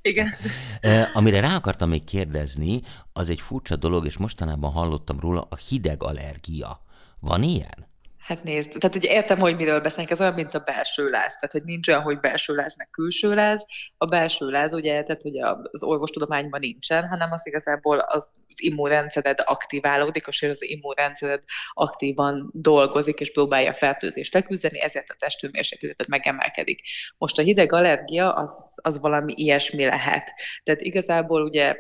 Igen. 0.02 0.36
Amire 1.14 1.40
rá 1.40 1.56
akartam 1.56 1.90
még 1.90 2.04
kérdezni, 2.04 2.82
az 3.14 3.30
egy 3.30 3.42
furcsa 3.42 3.76
dolog, 3.76 4.06
és 4.06 4.18
mostanában 4.18 4.72
hallottam 4.72 5.20
róla, 5.20 5.48
a 5.50 5.56
hideg 5.56 6.04
allergia. 6.04 6.82
Van 7.20 7.44
ilyen? 7.44 7.94
Hát 8.26 8.44
nézd, 8.44 8.72
tehát 8.80 8.96
ugye 8.96 9.12
értem, 9.12 9.40
hogy 9.40 9.56
miről 9.56 9.82
beszélnek, 9.82 10.12
ez 10.12 10.22
olyan, 10.22 10.34
mint 10.34 10.54
a 10.54 10.60
belső 10.60 11.10
láz, 11.10 11.34
tehát 11.34 11.52
hogy 11.52 11.64
nincs 11.64 11.88
olyan, 11.88 12.02
hogy 12.02 12.20
belső 12.20 12.56
láz, 12.56 12.78
meg 12.78 12.90
külső 12.90 13.34
láz. 13.34 13.66
A 13.98 14.06
belső 14.06 14.50
láz 14.50 14.74
ugye, 14.74 15.04
tehát 15.04 15.26
ugye 15.26 15.46
az 15.72 15.84
orvostudományban 15.84 16.60
nincsen, 16.60 17.08
hanem 17.08 17.32
az 17.32 17.48
igazából 17.48 18.00
az, 18.00 18.32
az 18.50 18.64
immunrendszered 18.64 19.38
aktiválódik, 19.46 20.26
és 20.28 20.44
az 20.44 20.64
immunrendszered 20.64 21.44
aktívan 21.74 22.50
dolgozik, 22.54 23.20
és 23.20 23.32
próbálja 23.32 23.70
a 23.70 23.74
fertőzést 23.74 24.34
leküzdeni, 24.34 24.82
ezért 24.82 25.10
a 25.10 25.16
testőmérsékletet 25.20 26.08
megemelkedik. 26.08 26.82
Most 27.18 27.38
a 27.38 27.42
hideg 27.42 27.72
allergia 27.72 28.34
az, 28.34 28.80
az 28.82 29.00
valami 29.00 29.34
ilyesmi 29.36 29.86
lehet. 29.86 30.32
Tehát 30.64 30.82
igazából 30.82 31.44
ugye 31.44 31.76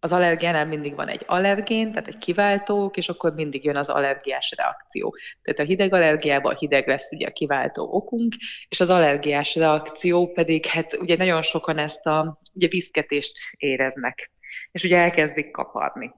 az 0.00 0.12
allergiánál 0.12 0.66
mindig 0.66 0.94
van 0.94 1.08
egy 1.08 1.22
allergén, 1.26 1.92
tehát 1.92 2.08
egy 2.08 2.18
kiváltók, 2.18 2.96
és 2.96 3.08
akkor 3.08 3.34
mindig 3.34 3.64
jön 3.64 3.76
az 3.76 3.88
allergiás 3.88 4.54
reakció. 4.56 5.16
Tehát 5.42 5.60
a 5.60 5.62
hideg 5.62 5.92
allergiában 5.92 6.56
hideg 6.56 6.88
lesz 6.88 7.12
ugye 7.12 7.26
a 7.26 7.32
kiváltó 7.32 7.88
okunk, 7.92 8.34
és 8.68 8.80
az 8.80 8.88
allergiás 8.88 9.54
reakció 9.54 10.26
pedig, 10.32 10.66
hát 10.66 10.98
ugye 10.98 11.16
nagyon 11.16 11.42
sokan 11.42 11.78
ezt 11.78 12.06
a 12.06 12.40
ugye 12.54 12.68
viszketést 12.68 13.38
éreznek, 13.56 14.30
és 14.72 14.84
ugye 14.84 14.98
elkezdik 14.98 15.50
kaparni. 15.50 16.12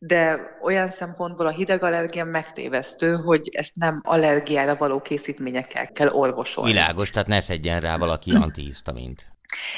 De 0.00 0.38
olyan 0.62 0.88
szempontból 0.88 1.46
a 1.46 1.50
hideg 1.50 1.82
allergia 1.82 2.24
megtévesztő, 2.24 3.14
hogy 3.14 3.48
ezt 3.52 3.76
nem 3.76 4.00
allergiára 4.04 4.76
való 4.76 5.00
készítményekkel 5.00 5.88
kell 5.88 6.08
orvosolni. 6.08 6.70
Világos, 6.70 7.10
tehát 7.10 7.28
ne 7.28 7.40
szedjen 7.40 7.80
rá 7.80 7.96
valaki 7.96 8.30
antihisztamint. 8.30 9.26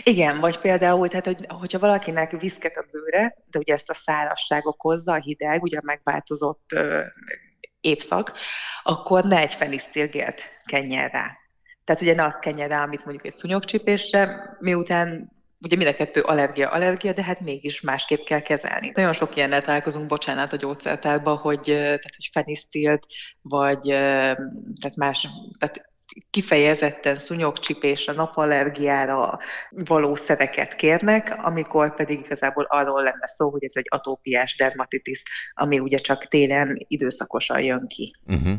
Igen, 0.02 0.40
vagy 0.40 0.58
például, 0.58 1.08
tehát, 1.08 1.26
hogy, 1.26 1.46
hogyha 1.48 1.78
valakinek 1.78 2.40
viszket 2.40 2.76
a 2.76 2.86
bőre, 2.90 3.36
de 3.46 3.58
ugye 3.58 3.74
ezt 3.74 3.90
a 3.90 3.94
szárazság 3.94 4.66
okozza, 4.66 5.12
a 5.12 5.20
hideg, 5.20 5.62
ugye 5.62 5.78
a 5.78 5.84
megváltozott 5.84 6.72
ö, 6.74 7.02
évszak, 7.80 8.32
akkor 8.82 9.24
ne 9.24 9.38
egy 9.38 9.52
fenisztilgélt 9.52 10.42
kenjen 10.64 11.08
rá. 11.08 11.38
Tehát 11.84 12.00
ugye 12.00 12.14
ne 12.14 12.24
azt 12.24 12.38
kenjen 12.38 12.68
rá, 12.68 12.82
amit 12.82 13.04
mondjuk 13.04 13.26
egy 13.26 13.32
szúnyogcsipésre, 13.32 14.56
miután 14.60 15.38
ugye 15.60 15.76
mind 15.76 15.88
a 15.88 15.94
kettő 15.94 16.20
allergia, 16.20 16.68
allergia, 16.68 17.12
de 17.12 17.24
hát 17.24 17.40
mégis 17.40 17.80
másképp 17.80 18.24
kell 18.24 18.40
kezelni. 18.40 18.92
Nagyon 18.94 19.12
sok 19.12 19.36
ilyennel 19.36 19.62
találkozunk, 19.62 20.06
bocsánat, 20.06 20.52
a 20.52 20.56
gyógyszertárban, 20.56 21.36
hogy, 21.36 21.62
tehát, 21.64 22.16
hogy 22.16 22.28
fenisztilt, 22.32 23.06
vagy 23.40 23.80
tehát 24.80 24.96
más, 24.96 25.28
tehát 25.58 25.89
kifejezetten 26.30 27.18
szúnyogcsipésre, 27.18 28.12
napallergiára 28.12 29.38
való 29.70 30.14
szereket 30.14 30.74
kérnek, 30.74 31.36
amikor 31.44 31.94
pedig 31.94 32.18
igazából 32.18 32.64
arról 32.64 33.02
lenne 33.02 33.26
szó, 33.26 33.50
hogy 33.50 33.64
ez 33.64 33.76
egy 33.76 33.86
atópiás 33.88 34.56
dermatitis, 34.56 35.22
ami 35.54 35.78
ugye 35.78 35.98
csak 35.98 36.24
télen 36.24 36.84
időszakosan 36.88 37.60
jön 37.60 37.86
ki. 37.86 38.14
Uh-huh. 38.26 38.58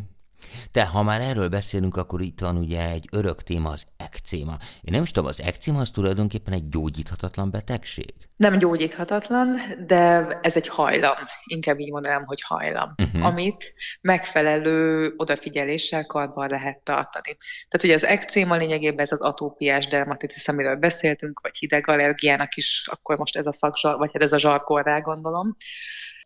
De 0.71 0.85
ha 0.85 1.03
már 1.03 1.21
erről 1.21 1.49
beszélünk, 1.49 1.95
akkor 1.95 2.21
itt 2.21 2.39
van 2.39 2.57
ugye 2.57 2.89
egy 2.89 3.07
örök 3.11 3.43
téma, 3.43 3.69
az 3.69 3.85
ekcéma. 3.97 4.57
Én 4.81 4.93
nem 4.93 5.03
is 5.03 5.11
tudom, 5.11 5.29
az 5.29 5.41
ekcéma 5.41 5.79
az 5.79 5.89
tulajdonképpen 5.89 6.53
egy 6.53 6.69
gyógyíthatatlan 6.69 7.51
betegség? 7.51 8.13
Nem 8.35 8.57
gyógyíthatatlan, 8.57 9.57
de 9.87 10.27
ez 10.41 10.55
egy 10.55 10.67
hajlam, 10.67 11.15
inkább 11.45 11.79
így 11.79 11.91
mondanám, 11.91 12.25
hogy 12.25 12.41
hajlam, 12.41 12.93
uh-huh. 12.97 13.25
amit 13.25 13.73
megfelelő 14.01 15.13
odafigyeléssel 15.17 16.05
karban 16.05 16.49
lehet 16.49 16.79
tartani. 16.83 17.37
Tehát 17.69 17.83
ugye 17.83 17.93
az 17.93 18.03
ekcéma 18.03 18.55
lényegében 18.55 18.99
ez 18.99 19.11
az 19.11 19.21
atópiás 19.21 19.87
dermatitis, 19.87 20.47
amiről 20.47 20.75
beszéltünk, 20.75 21.39
vagy 21.39 21.57
hidegallergiának 21.57 22.55
is, 22.55 22.87
akkor 22.91 23.17
most 23.17 23.37
ez 23.37 23.45
a 23.45 23.53
szakzsar, 23.53 23.97
vagy 23.97 24.09
hát 24.13 24.21
ez 24.21 24.31
a 24.33 24.39
zsarkor 24.39 24.83
rá 24.83 24.99
gondolom. 24.99 25.55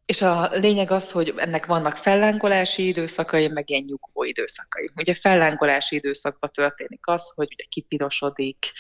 És 0.06 0.22
a 0.22 0.50
lényeg 0.52 0.92
az, 0.92 1.12
hogy 1.12 1.34
ennek 1.38 1.66
vannak 1.66 1.96
fellángolási 1.96 2.88
időszakai, 2.88 3.48
meg 3.48 3.70
ilyen 3.70 3.84
nyugvó 3.88 4.24
időszakai. 4.24 4.86
Ugye 4.98 5.14
fellángolási 5.14 5.96
időszakban 5.96 6.50
történik 6.54 7.08
az, 7.08 7.32
hogy 7.36 7.48
ugye 7.54 7.64
kipirosodik, 7.70 8.72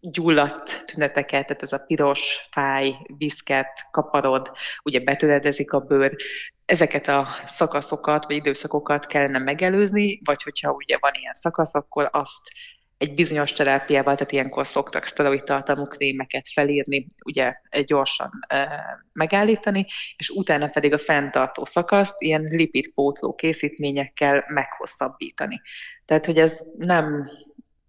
gyulladt 0.00 0.84
tüneteket, 0.86 1.46
tehát 1.46 1.62
ez 1.62 1.72
a 1.72 1.78
piros, 1.78 2.48
fáj, 2.50 2.96
viszket, 3.16 3.88
kaparod, 3.90 4.52
ugye 4.82 5.00
betöredezik 5.00 5.72
a 5.72 5.80
bőr, 5.80 6.16
ezeket 6.64 7.08
a 7.08 7.26
szakaszokat 7.46 8.24
vagy 8.24 8.36
időszakokat 8.36 9.06
kellene 9.06 9.38
megelőzni, 9.38 10.20
vagy 10.24 10.42
hogyha 10.42 10.72
ugye 10.72 10.96
van 11.00 11.12
ilyen 11.14 11.34
szakasz, 11.34 11.74
akkor 11.74 12.08
azt 12.12 12.50
egy 12.98 13.14
bizonyos 13.14 13.52
terápiával, 13.52 14.14
tehát 14.14 14.32
ilyenkor 14.32 14.66
szoktak 14.66 15.04
szteroid 15.04 15.44
tartalmú 15.44 15.84
krémeket 15.84 16.48
felírni, 16.48 17.06
ugye 17.24 17.54
gyorsan 17.84 18.30
e, 18.46 18.68
megállítani, 19.12 19.86
és 20.16 20.28
utána 20.28 20.68
pedig 20.68 20.92
a 20.92 20.98
fenntartó 20.98 21.64
szakaszt 21.64 22.14
ilyen 22.18 22.42
lipidpótló 22.42 23.34
készítményekkel 23.34 24.44
meghosszabbítani. 24.48 25.60
Tehát, 26.04 26.26
hogy 26.26 26.38
ez 26.38 26.66
nem 26.76 27.30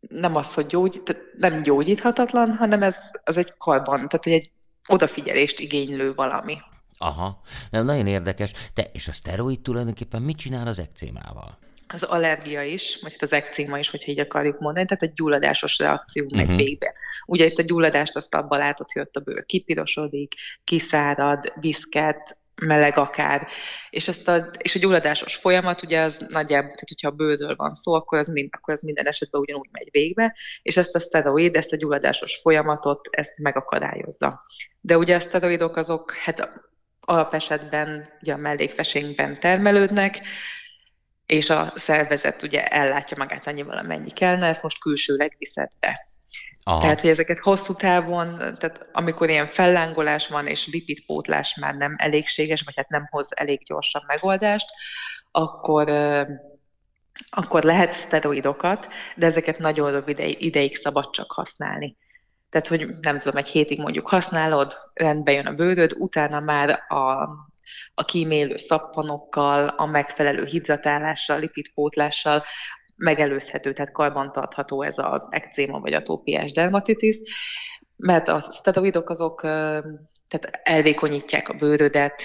nem 0.10 0.36
az, 0.36 0.54
hogy 0.54 0.66
gyógy, 0.66 1.02
nem 1.38 1.62
gyógyíthatatlan, 1.62 2.56
hanem 2.56 2.84
ez 2.84 3.12
az 3.24 3.38
egy 3.38 3.54
karban, 3.58 3.96
tehát 3.96 4.24
hogy 4.24 4.34
egy 4.34 4.52
odafigyelést 4.90 5.60
igénylő 5.60 6.14
valami. 6.14 6.58
Aha, 6.98 7.42
nem, 7.70 7.86
nagyon 7.86 8.08
érdekes. 8.08 8.52
Te, 8.74 8.90
és 8.94 9.08
a 9.08 9.14
szteroid 9.14 9.60
tulajdonképpen 9.60 10.22
mit 10.22 10.38
csinál 10.38 10.68
az 10.68 10.80
ekcémával? 10.80 11.58
Az 11.88 12.04
allergia 12.04 12.64
is, 12.64 13.00
vagy 13.02 13.12
hát 13.12 13.22
az 13.22 13.34
ekcéma 13.34 13.80
is, 13.80 13.90
hogyha 13.90 14.12
így 14.12 14.20
akarjuk 14.20 14.60
mondani, 14.60 14.86
tehát 14.86 15.04
egy 15.04 15.14
gyulladásos 15.14 15.78
reakció 15.78 16.26
megy 16.34 16.42
uh-huh. 16.42 16.58
végbe. 16.58 16.94
Ugye 17.26 17.46
itt 17.46 17.58
a 17.58 17.64
gyulladást 17.64 18.16
azt 18.16 18.36
abban 18.36 18.60
látod, 18.60 18.92
hogy 18.92 19.02
ott 19.02 19.16
a 19.16 19.20
bőr 19.20 19.46
kipirosodik, 19.46 20.34
kiszárad, 20.64 21.54
viszket, 21.60 22.38
meleg 22.62 22.98
akár, 22.98 23.48
és, 23.90 24.08
ezt 24.08 24.28
a, 24.28 24.50
és 24.58 24.76
a 24.76 24.80
gyulladásos 24.80 25.36
folyamat, 25.36 25.84
ugye 25.84 26.02
az 26.02 26.26
nagyjából, 26.28 26.72
tehát 26.72 26.88
hogyha 26.88 27.08
a 27.08 27.12
bőrről 27.12 27.56
van 27.56 27.74
szó, 27.74 27.94
akkor 27.94 28.18
az, 28.18 28.28
mind, 28.28 28.50
akkor 28.52 28.74
az 28.74 28.82
minden 28.82 29.08
esetben 29.08 29.42
ugyanúgy 29.42 29.70
megy 29.72 29.88
végbe, 29.92 30.36
és 30.62 30.78
ezt 30.78 30.96
a 30.96 31.00
szteroid, 31.00 31.56
ezt 31.56 31.74
a 31.74 31.78
gyulladásos 31.78 32.40
folyamatot, 32.42 33.08
ezt 33.12 33.38
megakadályozza. 33.38 34.46
De 34.82 34.98
ugye 34.98 35.16
a 35.16 35.20
szteroidok 35.20 35.76
azok, 35.76 36.12
hát 36.12 36.50
alapesetben 37.00 38.10
ugye 38.22 38.34
a 38.34 38.38
mellékfesénkben 38.38 39.40
termelődnek, 39.40 40.22
és 41.26 41.50
a 41.50 41.74
szervezet 41.76 42.44
ugye 42.44 42.68
ellátja 42.68 43.18
magát 43.18 43.48
annyival, 43.48 43.78
amennyi 43.78 44.12
kellene, 44.12 44.48
ezt 44.48 44.64
most 44.64 44.80
külsőleg 44.80 45.36
viszed 45.38 45.70
be. 45.80 46.10
Aha. 46.68 46.80
Tehát, 46.80 47.02
hogy 47.02 47.10
ezeket 47.10 47.40
hosszú 47.40 47.74
távon, 47.74 48.38
tehát 48.38 48.86
amikor 48.92 49.30
ilyen 49.30 49.48
fellángolás 49.48 50.28
van, 50.28 50.48
és 50.48 50.68
lipidpótlás 50.68 51.58
már 51.62 51.76
nem 51.76 51.96
elégséges, 51.98 52.62
vagy 52.62 52.76
hát 52.76 52.90
nem 52.90 53.08
hoz 53.12 53.38
elég 53.38 53.64
gyorsan 53.64 54.04
megoldást, 54.08 54.68
akkor, 55.32 55.90
akkor 57.30 57.64
lehet 57.64 57.94
szteroidokat, 57.94 58.88
de 59.16 59.26
ezeket 59.26 59.58
nagyon 59.58 59.92
rövid 59.92 60.20
ideig 60.20 60.76
szabad 60.76 61.10
csak 61.10 61.32
használni. 61.32 61.98
Tehát, 62.50 62.68
hogy 62.68 62.88
nem 63.02 63.18
tudom, 63.18 63.38
egy 63.38 63.48
hétig 63.48 63.80
mondjuk 63.80 64.08
használod, 64.08 64.74
rendbe 64.94 65.32
jön 65.32 65.46
a 65.46 65.54
bőröd, 65.54 65.94
utána 65.98 66.40
már 66.40 66.70
a, 66.88 67.30
a 67.94 68.06
kímélő 68.06 68.58
szappanokkal, 68.58 69.68
a 69.68 69.86
megfelelő 69.86 70.46
hidratálással, 70.46 71.40
lipidpótlással 71.40 72.44
megelőzhető, 72.96 73.74
tehát 73.74 73.92
karbantartható 73.92 74.82
ez 74.82 74.98
az 74.98 75.28
ekcéma 75.30 75.80
vagy 75.80 75.94
atópiás 75.94 76.52
dermatitis. 76.52 77.18
mert 77.98 78.28
a 78.28 78.40
szteroidok 78.40 79.10
azok 79.10 79.42
tehát 80.28 80.60
elvékonyítják 80.64 81.50
a 81.50 81.54
bőrödet, 81.54 82.16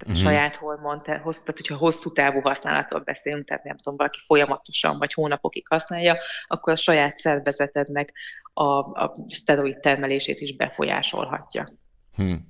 tehát 0.00 0.16
uh-huh. 0.16 0.16
a 0.16 0.30
saját 0.30 0.56
hormon, 0.56 1.02
tehát 1.02 1.22
hogyha 1.44 1.76
hosszú 1.76 2.12
távú 2.12 2.40
használatról 2.40 3.00
beszélünk, 3.00 3.44
tehát 3.44 3.64
nem 3.64 3.76
tudom, 3.76 3.98
valaki 3.98 4.18
folyamatosan 4.24 4.98
vagy 4.98 5.12
hónapokig 5.12 5.68
használja, 5.68 6.16
akkor 6.46 6.72
a 6.72 6.76
saját 6.76 7.16
szervezetednek 7.16 8.12
a, 8.52 8.64
a 9.04 9.12
szteroid 9.28 9.80
termelését 9.80 10.40
is 10.40 10.56
befolyásolhatja. 10.56 11.68
Hmm. 12.14 12.49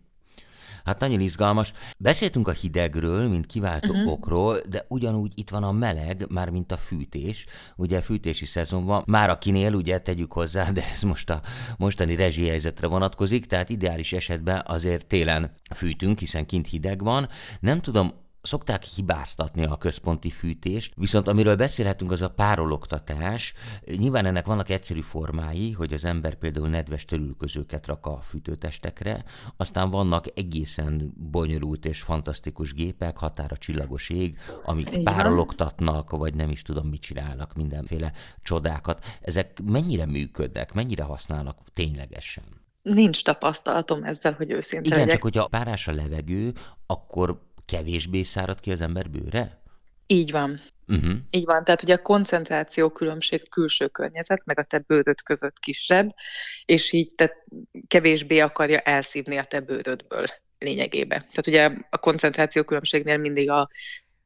Hát 0.91 1.01
nagyon 1.01 1.21
izgalmas. 1.21 1.73
Beszéltünk 1.99 2.49
a 2.49 2.53
hidegről, 2.53 3.29
mint 3.29 3.47
kiváltó 3.47 3.89
uh-huh. 3.89 4.13
okról, 4.13 4.61
de 4.69 4.85
ugyanúgy 4.89 5.33
itt 5.35 5.51
van 5.51 5.63
a 5.63 5.73
meleg, 5.73 6.27
már 6.29 6.51
mint 6.51 6.73
a 6.73 6.77
fűtés. 6.77 7.47
Ugye 7.77 7.99
a 7.99 8.03
fűtési 8.03 8.47
szezon 8.47 8.85
van, 8.85 9.03
már 9.07 9.31
akinél 9.31 9.75
ugye 9.75 9.99
tegyük 9.99 10.33
hozzá, 10.33 10.71
de 10.71 10.91
ez 10.93 11.03
most 11.03 11.31
a 11.31 11.41
mostani 11.77 12.15
rezsihelyzetre 12.15 12.87
vonatkozik, 12.87 13.47
tehát 13.47 13.69
ideális 13.69 14.13
esetben 14.13 14.63
azért 14.67 15.07
télen 15.07 15.53
fűtünk, 15.75 16.19
hiszen 16.19 16.47
kint 16.47 16.67
hideg 16.67 17.03
van. 17.03 17.29
Nem 17.61 17.81
tudom, 17.81 18.13
szokták 18.43 18.83
hibáztatni 18.83 19.65
a 19.65 19.77
központi 19.77 20.31
fűtést, 20.31 20.93
viszont 20.97 21.29
amiről 21.29 21.57
beszélhetünk, 21.57 22.13
az 22.13 22.23
a 22.23 22.31
párologtatás. 22.31 23.55
Nyilván 23.97 24.27
ennek 24.27 24.47
vannak 24.47 24.69
egyszerű 24.69 25.01
formái, 25.01 25.73
hogy 25.73 25.93
az 25.93 26.05
ember 26.05 26.35
például 26.35 26.69
nedves 26.69 27.05
törülközőket 27.05 27.87
rak 27.87 28.07
a 28.07 28.21
fűtőtestekre, 28.21 29.25
aztán 29.57 29.91
vannak 29.91 30.27
egészen 30.35 31.13
bonyolult 31.31 31.85
és 31.85 32.01
fantasztikus 32.01 32.73
gépek, 32.73 33.17
határa 33.17 33.57
csillagos 33.57 34.09
ég, 34.09 34.39
amik 34.65 35.03
párologtatnak, 35.03 36.11
vagy 36.11 36.35
nem 36.35 36.51
is 36.51 36.63
tudom, 36.63 36.89
mit 36.89 37.01
csinálnak, 37.01 37.55
mindenféle 37.55 38.13
csodákat. 38.43 39.05
Ezek 39.21 39.61
mennyire 39.65 40.07
működnek, 40.07 40.73
mennyire 40.73 41.03
használnak 41.03 41.59
ténylegesen? 41.75 42.45
Nincs 42.83 43.25
tapasztalatom 43.25 44.05
ezzel, 44.05 44.33
hogy 44.33 44.51
őszinte 44.51 44.87
Igen, 44.87 44.99
legyek. 44.99 45.13
csak 45.13 45.23
hogyha 45.23 45.47
párás 45.47 45.89
a 45.89 45.93
levegő, 45.93 46.53
akkor 46.87 47.41
kevésbé 47.71 48.23
szárad 48.23 48.61
ki 48.61 48.71
az 48.73 48.81
ember 48.81 49.11
bőre? 49.11 49.63
Így 50.07 50.31
van. 50.31 50.61
Uh-huh. 50.89 51.17
Így 51.31 51.45
van, 51.45 51.65
tehát 51.65 51.83
ugye 51.83 51.95
a 51.95 52.03
koncentráció 52.03 52.91
különbség 52.91 53.49
külső 53.49 53.87
környezet, 53.87 54.45
meg 54.45 54.59
a 54.59 54.63
te 54.63 54.79
bőröd 54.79 55.23
között 55.23 55.59
kisebb, 55.59 56.15
és 56.65 56.93
így 56.93 57.15
te 57.15 57.45
kevésbé 57.87 58.39
akarja 58.39 58.79
elszívni 58.79 59.37
a 59.37 59.45
te 59.45 59.61
bőrödből 59.61 60.27
lényegében. 60.59 61.19
Tehát 61.19 61.47
ugye 61.47 61.71
a 61.91 61.99
koncentráció 61.99 62.63
különbségnél 62.63 63.17
mindig 63.17 63.51
a, 63.51 63.69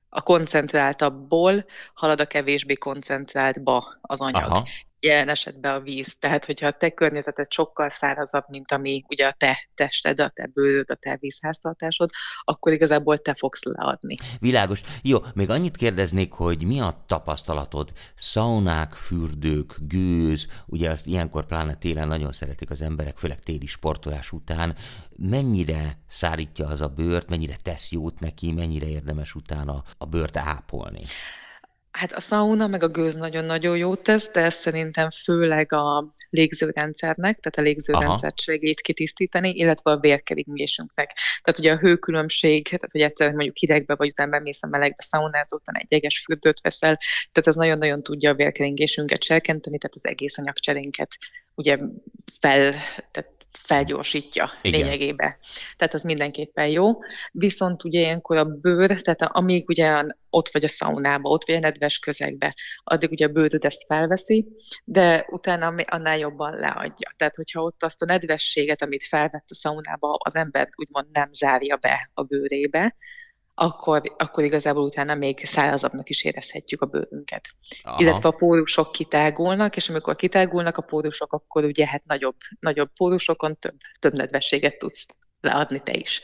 a 0.08 0.22
koncentráltabbból 0.22 1.64
halad 1.94 2.20
a 2.20 2.26
kevésbé 2.26 2.74
koncentráltba 2.74 3.98
az 4.00 4.20
anyag. 4.20 4.50
Aha 4.50 4.66
jelen 5.04 5.28
esetben 5.28 5.74
a 5.74 5.80
víz. 5.80 6.16
Tehát, 6.18 6.44
hogyha 6.44 6.66
a 6.66 6.72
te 6.72 6.90
környezeted 6.90 7.52
sokkal 7.52 7.88
szárazabb, 7.88 8.44
mint 8.48 8.72
ami 8.72 9.04
ugye 9.08 9.26
a 9.26 9.34
te 9.38 9.68
tested, 9.74 10.20
a 10.20 10.28
te 10.28 10.50
bőröd, 10.54 10.90
a 10.90 10.94
te 10.94 11.16
vízháztartásod, 11.20 12.10
akkor 12.44 12.72
igazából 12.72 13.18
te 13.18 13.34
fogsz 13.34 13.62
leadni. 13.62 14.16
Világos. 14.40 14.80
Jó, 15.02 15.18
még 15.34 15.50
annyit 15.50 15.76
kérdeznék, 15.76 16.32
hogy 16.32 16.64
mi 16.64 16.80
a 16.80 17.04
tapasztalatod? 17.06 17.92
Szaunák, 18.14 18.92
fürdők, 18.92 19.74
gőz, 19.78 20.46
ugye 20.66 20.90
azt 20.90 21.06
ilyenkor 21.06 21.46
pláne 21.46 21.74
télen 21.74 22.08
nagyon 22.08 22.32
szeretik 22.32 22.70
az 22.70 22.80
emberek, 22.80 23.18
főleg 23.18 23.38
téli 23.40 23.66
sportolás 23.66 24.32
után. 24.32 24.76
Mennyire 25.16 25.98
szárítja 26.08 26.66
az 26.66 26.80
a 26.80 26.88
bőrt, 26.88 27.28
mennyire 27.28 27.56
tesz 27.62 27.90
jót 27.90 28.20
neki, 28.20 28.52
mennyire 28.52 28.86
érdemes 28.86 29.34
utána 29.34 29.84
a 29.98 30.06
bőrt 30.06 30.36
ápolni? 30.36 31.02
Hát 31.94 32.12
a 32.12 32.20
szauna 32.20 32.66
meg 32.66 32.82
a 32.82 32.88
gőz 32.88 33.14
nagyon-nagyon 33.14 33.76
jót 33.76 34.02
tesz, 34.02 34.30
de 34.30 34.40
ez 34.40 34.54
szerintem 34.54 35.10
főleg 35.10 35.72
a 35.72 36.14
légzőrendszernek, 36.30 37.38
tehát 37.38 37.58
a 37.58 37.62
légzőrendszert 37.62 38.40
segít 38.40 38.80
kitisztítani, 38.80 39.50
illetve 39.50 39.90
a 39.90 39.98
vérkeringésünknek. 39.98 41.12
Tehát 41.42 41.58
ugye 41.58 41.72
a 41.72 41.78
hőkülönbség, 41.78 42.64
tehát 42.64 42.90
hogy 42.90 43.00
egyszer 43.00 43.32
mondjuk 43.32 43.56
hidegbe 43.56 43.94
vagy 43.94 44.08
utána 44.08 44.30
bemész 44.30 44.62
a 44.62 44.66
melegbe 44.66 45.02
szaunázottan 45.02 45.76
egy 45.76 45.86
jeges 45.88 46.22
fürdőt 46.24 46.60
veszel, 46.60 46.98
tehát 47.32 47.48
ez 47.48 47.54
nagyon-nagyon 47.54 48.02
tudja 48.02 48.30
a 48.30 48.34
vérkeringésünket 48.34 49.22
serkenteni, 49.22 49.78
tehát 49.78 49.96
az 49.96 50.06
egész 50.06 50.38
anyagcserénket 50.38 51.16
ugye 51.54 51.78
fel, 52.40 52.74
tehát 53.10 53.33
felgyorsítja 53.58 54.50
Igen. 54.62 54.80
lényegébe. 54.80 55.38
Tehát 55.76 55.94
az 55.94 56.02
mindenképpen 56.02 56.66
jó. 56.66 56.90
Viszont 57.32 57.84
ugye 57.84 58.00
ilyenkor 58.00 58.36
a 58.36 58.44
bőr, 58.44 59.00
tehát 59.00 59.22
amíg 59.22 59.68
ugye 59.68 60.02
ott 60.30 60.48
vagy 60.48 60.64
a 60.64 60.68
szaunába, 60.68 61.28
ott 61.28 61.46
vagy 61.46 61.54
a 61.54 61.58
nedves 61.58 61.98
közegbe, 61.98 62.54
addig 62.84 63.10
ugye 63.10 63.26
a 63.26 63.32
bőröd 63.32 63.64
ezt 63.64 63.84
felveszi, 63.86 64.46
de 64.84 65.26
utána 65.30 65.74
annál 65.84 66.18
jobban 66.18 66.54
leadja. 66.54 67.12
Tehát, 67.16 67.34
hogyha 67.34 67.62
ott 67.62 67.82
azt 67.82 68.02
a 68.02 68.04
nedvességet, 68.04 68.82
amit 68.82 69.04
felvett 69.04 69.46
a 69.48 69.54
szaunába, 69.54 70.16
az 70.24 70.34
ember 70.34 70.68
úgymond 70.76 71.06
nem 71.12 71.32
zárja 71.32 71.76
be 71.76 72.10
a 72.14 72.22
bőrébe, 72.22 72.96
akkor, 73.54 74.14
akkor 74.18 74.44
igazából 74.44 74.82
utána 74.82 75.14
még 75.14 75.46
szárazabbnak 75.46 76.08
is 76.08 76.24
érezhetjük 76.24 76.82
a 76.82 76.86
bőrünket. 76.86 77.48
Aha. 77.82 78.00
Illetve 78.00 78.28
a 78.28 78.32
pórusok 78.32 78.92
kitágulnak, 78.92 79.76
és 79.76 79.88
amikor 79.88 80.16
kitágulnak 80.16 80.76
a 80.76 80.82
pórusok, 80.82 81.32
akkor 81.32 81.64
ugye 81.64 81.86
hát 81.86 82.04
nagyobb, 82.04 82.36
nagyobb 82.60 82.90
pórusokon 82.96 83.56
több, 83.58 83.76
több 83.98 84.12
nedvességet 84.12 84.78
tudsz 84.78 85.06
leadni 85.40 85.82
te 85.82 85.92
is. 85.96 86.20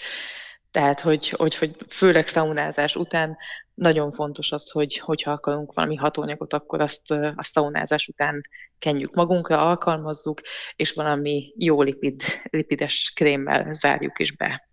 Tehát, 0.71 1.01
hogy, 1.01 1.29
hogy, 1.29 1.57
hogy 1.57 1.77
főleg 1.89 2.29
szaunázás 2.29 2.97
után 2.97 3.37
nagyon 3.75 4.11
fontos 4.11 4.53
az, 4.53 4.71
hogy 4.71 4.99
hogyha 4.99 5.31
akarunk 5.31 5.75
valami 5.75 5.95
hatóanyagot, 5.95 6.53
akkor 6.53 6.81
azt 6.81 7.11
a 7.11 7.43
szaunázás 7.43 8.09
után 8.09 8.43
kenjük 8.79 9.15
magunkra, 9.15 9.69
alkalmazzuk, 9.69 10.41
és 10.77 10.93
valami 10.93 11.53
jó 11.57 11.83
lipid, 11.83 12.23
lipides 12.43 13.13
krémmel 13.15 13.75
zárjuk 13.75 14.19
is 14.19 14.37
be 14.37 14.70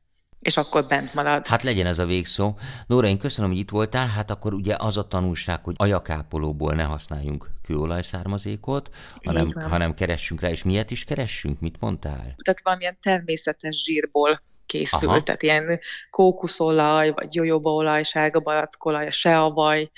és 0.48 0.58
akkor 0.58 0.86
bent 0.86 1.14
marad. 1.14 1.48
Hát 1.48 1.64
legyen 1.64 1.86
ez 1.86 2.00
a 2.00 2.06
végszó. 2.06 2.58
Nóra, 2.88 3.08
én 3.08 3.18
köszönöm, 3.18 3.50
hogy 3.50 3.60
itt 3.60 3.70
voltál. 3.70 4.08
Hát 4.08 4.32
akkor 4.32 4.54
ugye 4.54 4.76
az 4.78 4.98
a 4.98 5.08
tanulság, 5.08 5.64
hogy 5.64 5.76
ajakápolóból 5.78 6.74
ne 6.74 6.84
használjunk 6.84 7.50
kőolajszármazékot, 7.66 8.90
hanem, 9.24 9.52
hanem 9.52 9.94
keressünk 9.94 10.42
rá, 10.42 10.50
és 10.50 10.64
miért 10.64 10.92
is 10.92 11.04
keressünk? 11.04 11.60
Mit 11.60 11.76
mondtál? 11.80 12.36
Tehát 12.44 12.62
valamilyen 12.64 12.98
természetes 13.02 13.84
zsírból 13.84 14.40
készül, 14.66 15.10
Aha. 15.10 15.22
tehát 15.22 15.44
ilyen 15.44 15.80
kókuszolaj, 16.10 17.12
vagy 17.12 17.36
jojobaolaj, 17.36 18.04
sárga 18.04 18.40
barackolaj, 18.40 19.10
seavaj 19.12 19.92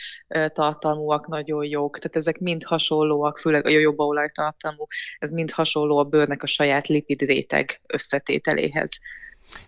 tartalmúak 0.48 1.28
nagyon 1.28 1.66
jók, 1.66 1.98
tehát 1.98 2.16
ezek 2.16 2.40
mind 2.40 2.64
hasonlóak, 2.64 3.38
főleg 3.38 3.66
a 3.66 3.70
jojobaolaj 3.70 4.28
tartalmú, 4.34 4.86
ez 5.20 5.30
mind 5.30 5.52
hasonló 5.52 5.98
a 5.98 6.04
bőrnek 6.04 6.44
a 6.44 6.48
saját 6.48 6.88
lipid 6.88 7.22
réteg 7.22 7.82
összetételéhez. 7.88 9.00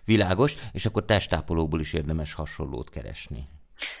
Világos, 0.04 0.54
és 0.72 0.86
akkor 0.86 1.04
testápolóból 1.04 1.80
is 1.80 1.92
érdemes 1.92 2.34
hasonlót 2.34 2.90
keresni. 2.90 3.48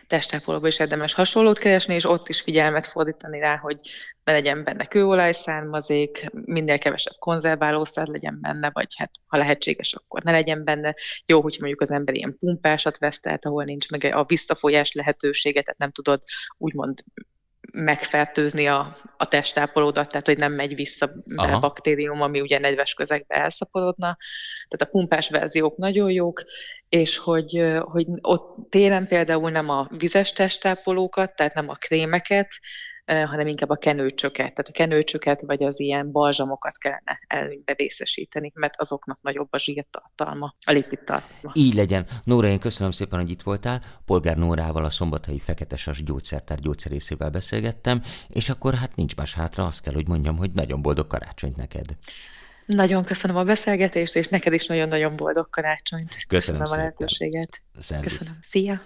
Testápolóból 0.06 0.68
is 0.68 0.78
érdemes 0.78 1.14
hasonlót 1.14 1.58
keresni, 1.58 1.94
és 1.94 2.04
ott 2.04 2.28
is 2.28 2.40
figyelmet 2.40 2.86
fordítani 2.86 3.38
rá, 3.38 3.56
hogy 3.56 3.80
ne 4.24 4.32
legyen 4.32 4.64
benne 4.64 4.84
kőolaj 4.84 5.32
származék, 5.32 6.30
minél 6.32 6.78
kevesebb 6.78 7.14
konzerválószer 7.18 8.06
legyen 8.06 8.38
benne, 8.40 8.70
vagy 8.72 8.94
hát 8.96 9.10
ha 9.26 9.36
lehetséges, 9.36 9.94
akkor 9.94 10.22
ne 10.22 10.30
legyen 10.30 10.64
benne. 10.64 10.94
Jó, 11.26 11.40
hogy 11.42 11.56
mondjuk 11.58 11.80
az 11.80 11.90
ember 11.90 12.16
ilyen 12.16 12.36
pumpásat 12.38 12.98
vesz, 12.98 13.20
ahol 13.40 13.64
nincs 13.64 13.90
meg 13.90 14.04
a 14.04 14.24
visszafolyás 14.24 14.92
lehetősége, 14.92 15.62
tehát 15.62 15.78
nem 15.78 15.90
tudod 15.90 16.22
úgymond 16.58 17.04
megfertőzni 17.72 18.66
a, 18.66 18.96
a 19.16 19.28
testápolódat, 19.28 20.08
tehát 20.08 20.26
hogy 20.26 20.38
nem 20.38 20.52
megy 20.52 20.74
vissza 20.74 21.12
Aha. 21.36 21.54
a 21.54 21.58
baktérium, 21.58 22.22
ami 22.22 22.40
ugye 22.40 22.58
nedves 22.58 22.94
közegbe 22.94 23.34
elszaporodna. 23.34 24.16
Tehát 24.68 24.88
a 24.88 24.90
pumpás 24.90 25.28
verziók 25.28 25.76
nagyon 25.76 26.10
jók, 26.10 26.44
és 26.88 27.18
hogy, 27.18 27.72
hogy 27.80 28.06
ott 28.20 28.70
télen 28.70 29.06
például 29.06 29.50
nem 29.50 29.68
a 29.68 29.88
vizes 29.98 30.32
testápolókat, 30.32 31.36
tehát 31.36 31.54
nem 31.54 31.68
a 31.68 31.74
krémeket, 31.74 32.48
hanem 33.20 33.46
inkább 33.46 33.70
a 33.70 33.76
kenőcsöket. 33.76 34.54
Tehát 34.54 34.68
a 34.68 34.72
kenőcsöket 34.72 35.40
vagy 35.40 35.62
az 35.62 35.80
ilyen 35.80 36.12
balzsamokat 36.12 36.78
kellene 36.78 37.18
előnybe 37.26 37.72
részesíteni, 37.72 38.52
mert 38.54 38.80
azoknak 38.80 39.18
nagyobb 39.22 39.48
a 39.50 39.58
zsírtartalma, 39.58 40.54
a 40.60 40.72
lipidtartalma. 40.72 41.50
Így 41.54 41.74
legyen. 41.74 42.06
Nóra, 42.24 42.48
én 42.48 42.58
köszönöm 42.58 42.92
szépen, 42.92 43.20
hogy 43.20 43.30
itt 43.30 43.42
voltál. 43.42 43.82
Polgár 44.04 44.36
Nórával, 44.36 44.84
a 44.84 44.90
Szombathelyi 44.90 45.38
Feketesas 45.38 46.02
gyógyszertár 46.02 46.58
gyógyszerészével 46.58 47.30
beszélgettem, 47.30 48.02
és 48.28 48.48
akkor 48.48 48.74
hát 48.74 48.96
nincs 48.96 49.16
más 49.16 49.34
hátra, 49.34 49.66
azt 49.66 49.82
kell, 49.82 49.94
hogy 49.94 50.08
mondjam, 50.08 50.36
hogy 50.36 50.50
nagyon 50.52 50.82
boldog 50.82 51.06
karácsonyt 51.06 51.56
neked. 51.56 51.96
Nagyon 52.66 53.04
köszönöm 53.04 53.36
a 53.36 53.44
beszélgetést, 53.44 54.16
és 54.16 54.28
neked 54.28 54.52
is 54.52 54.66
nagyon-nagyon 54.66 55.16
boldog 55.16 55.50
karácsonyt. 55.50 56.16
Köszönöm, 56.28 56.60
köszönöm 56.60 56.62
a 56.62 56.76
lehetőséget. 56.76 57.62
Köszönöm. 58.00 58.38
Szia! 58.42 58.80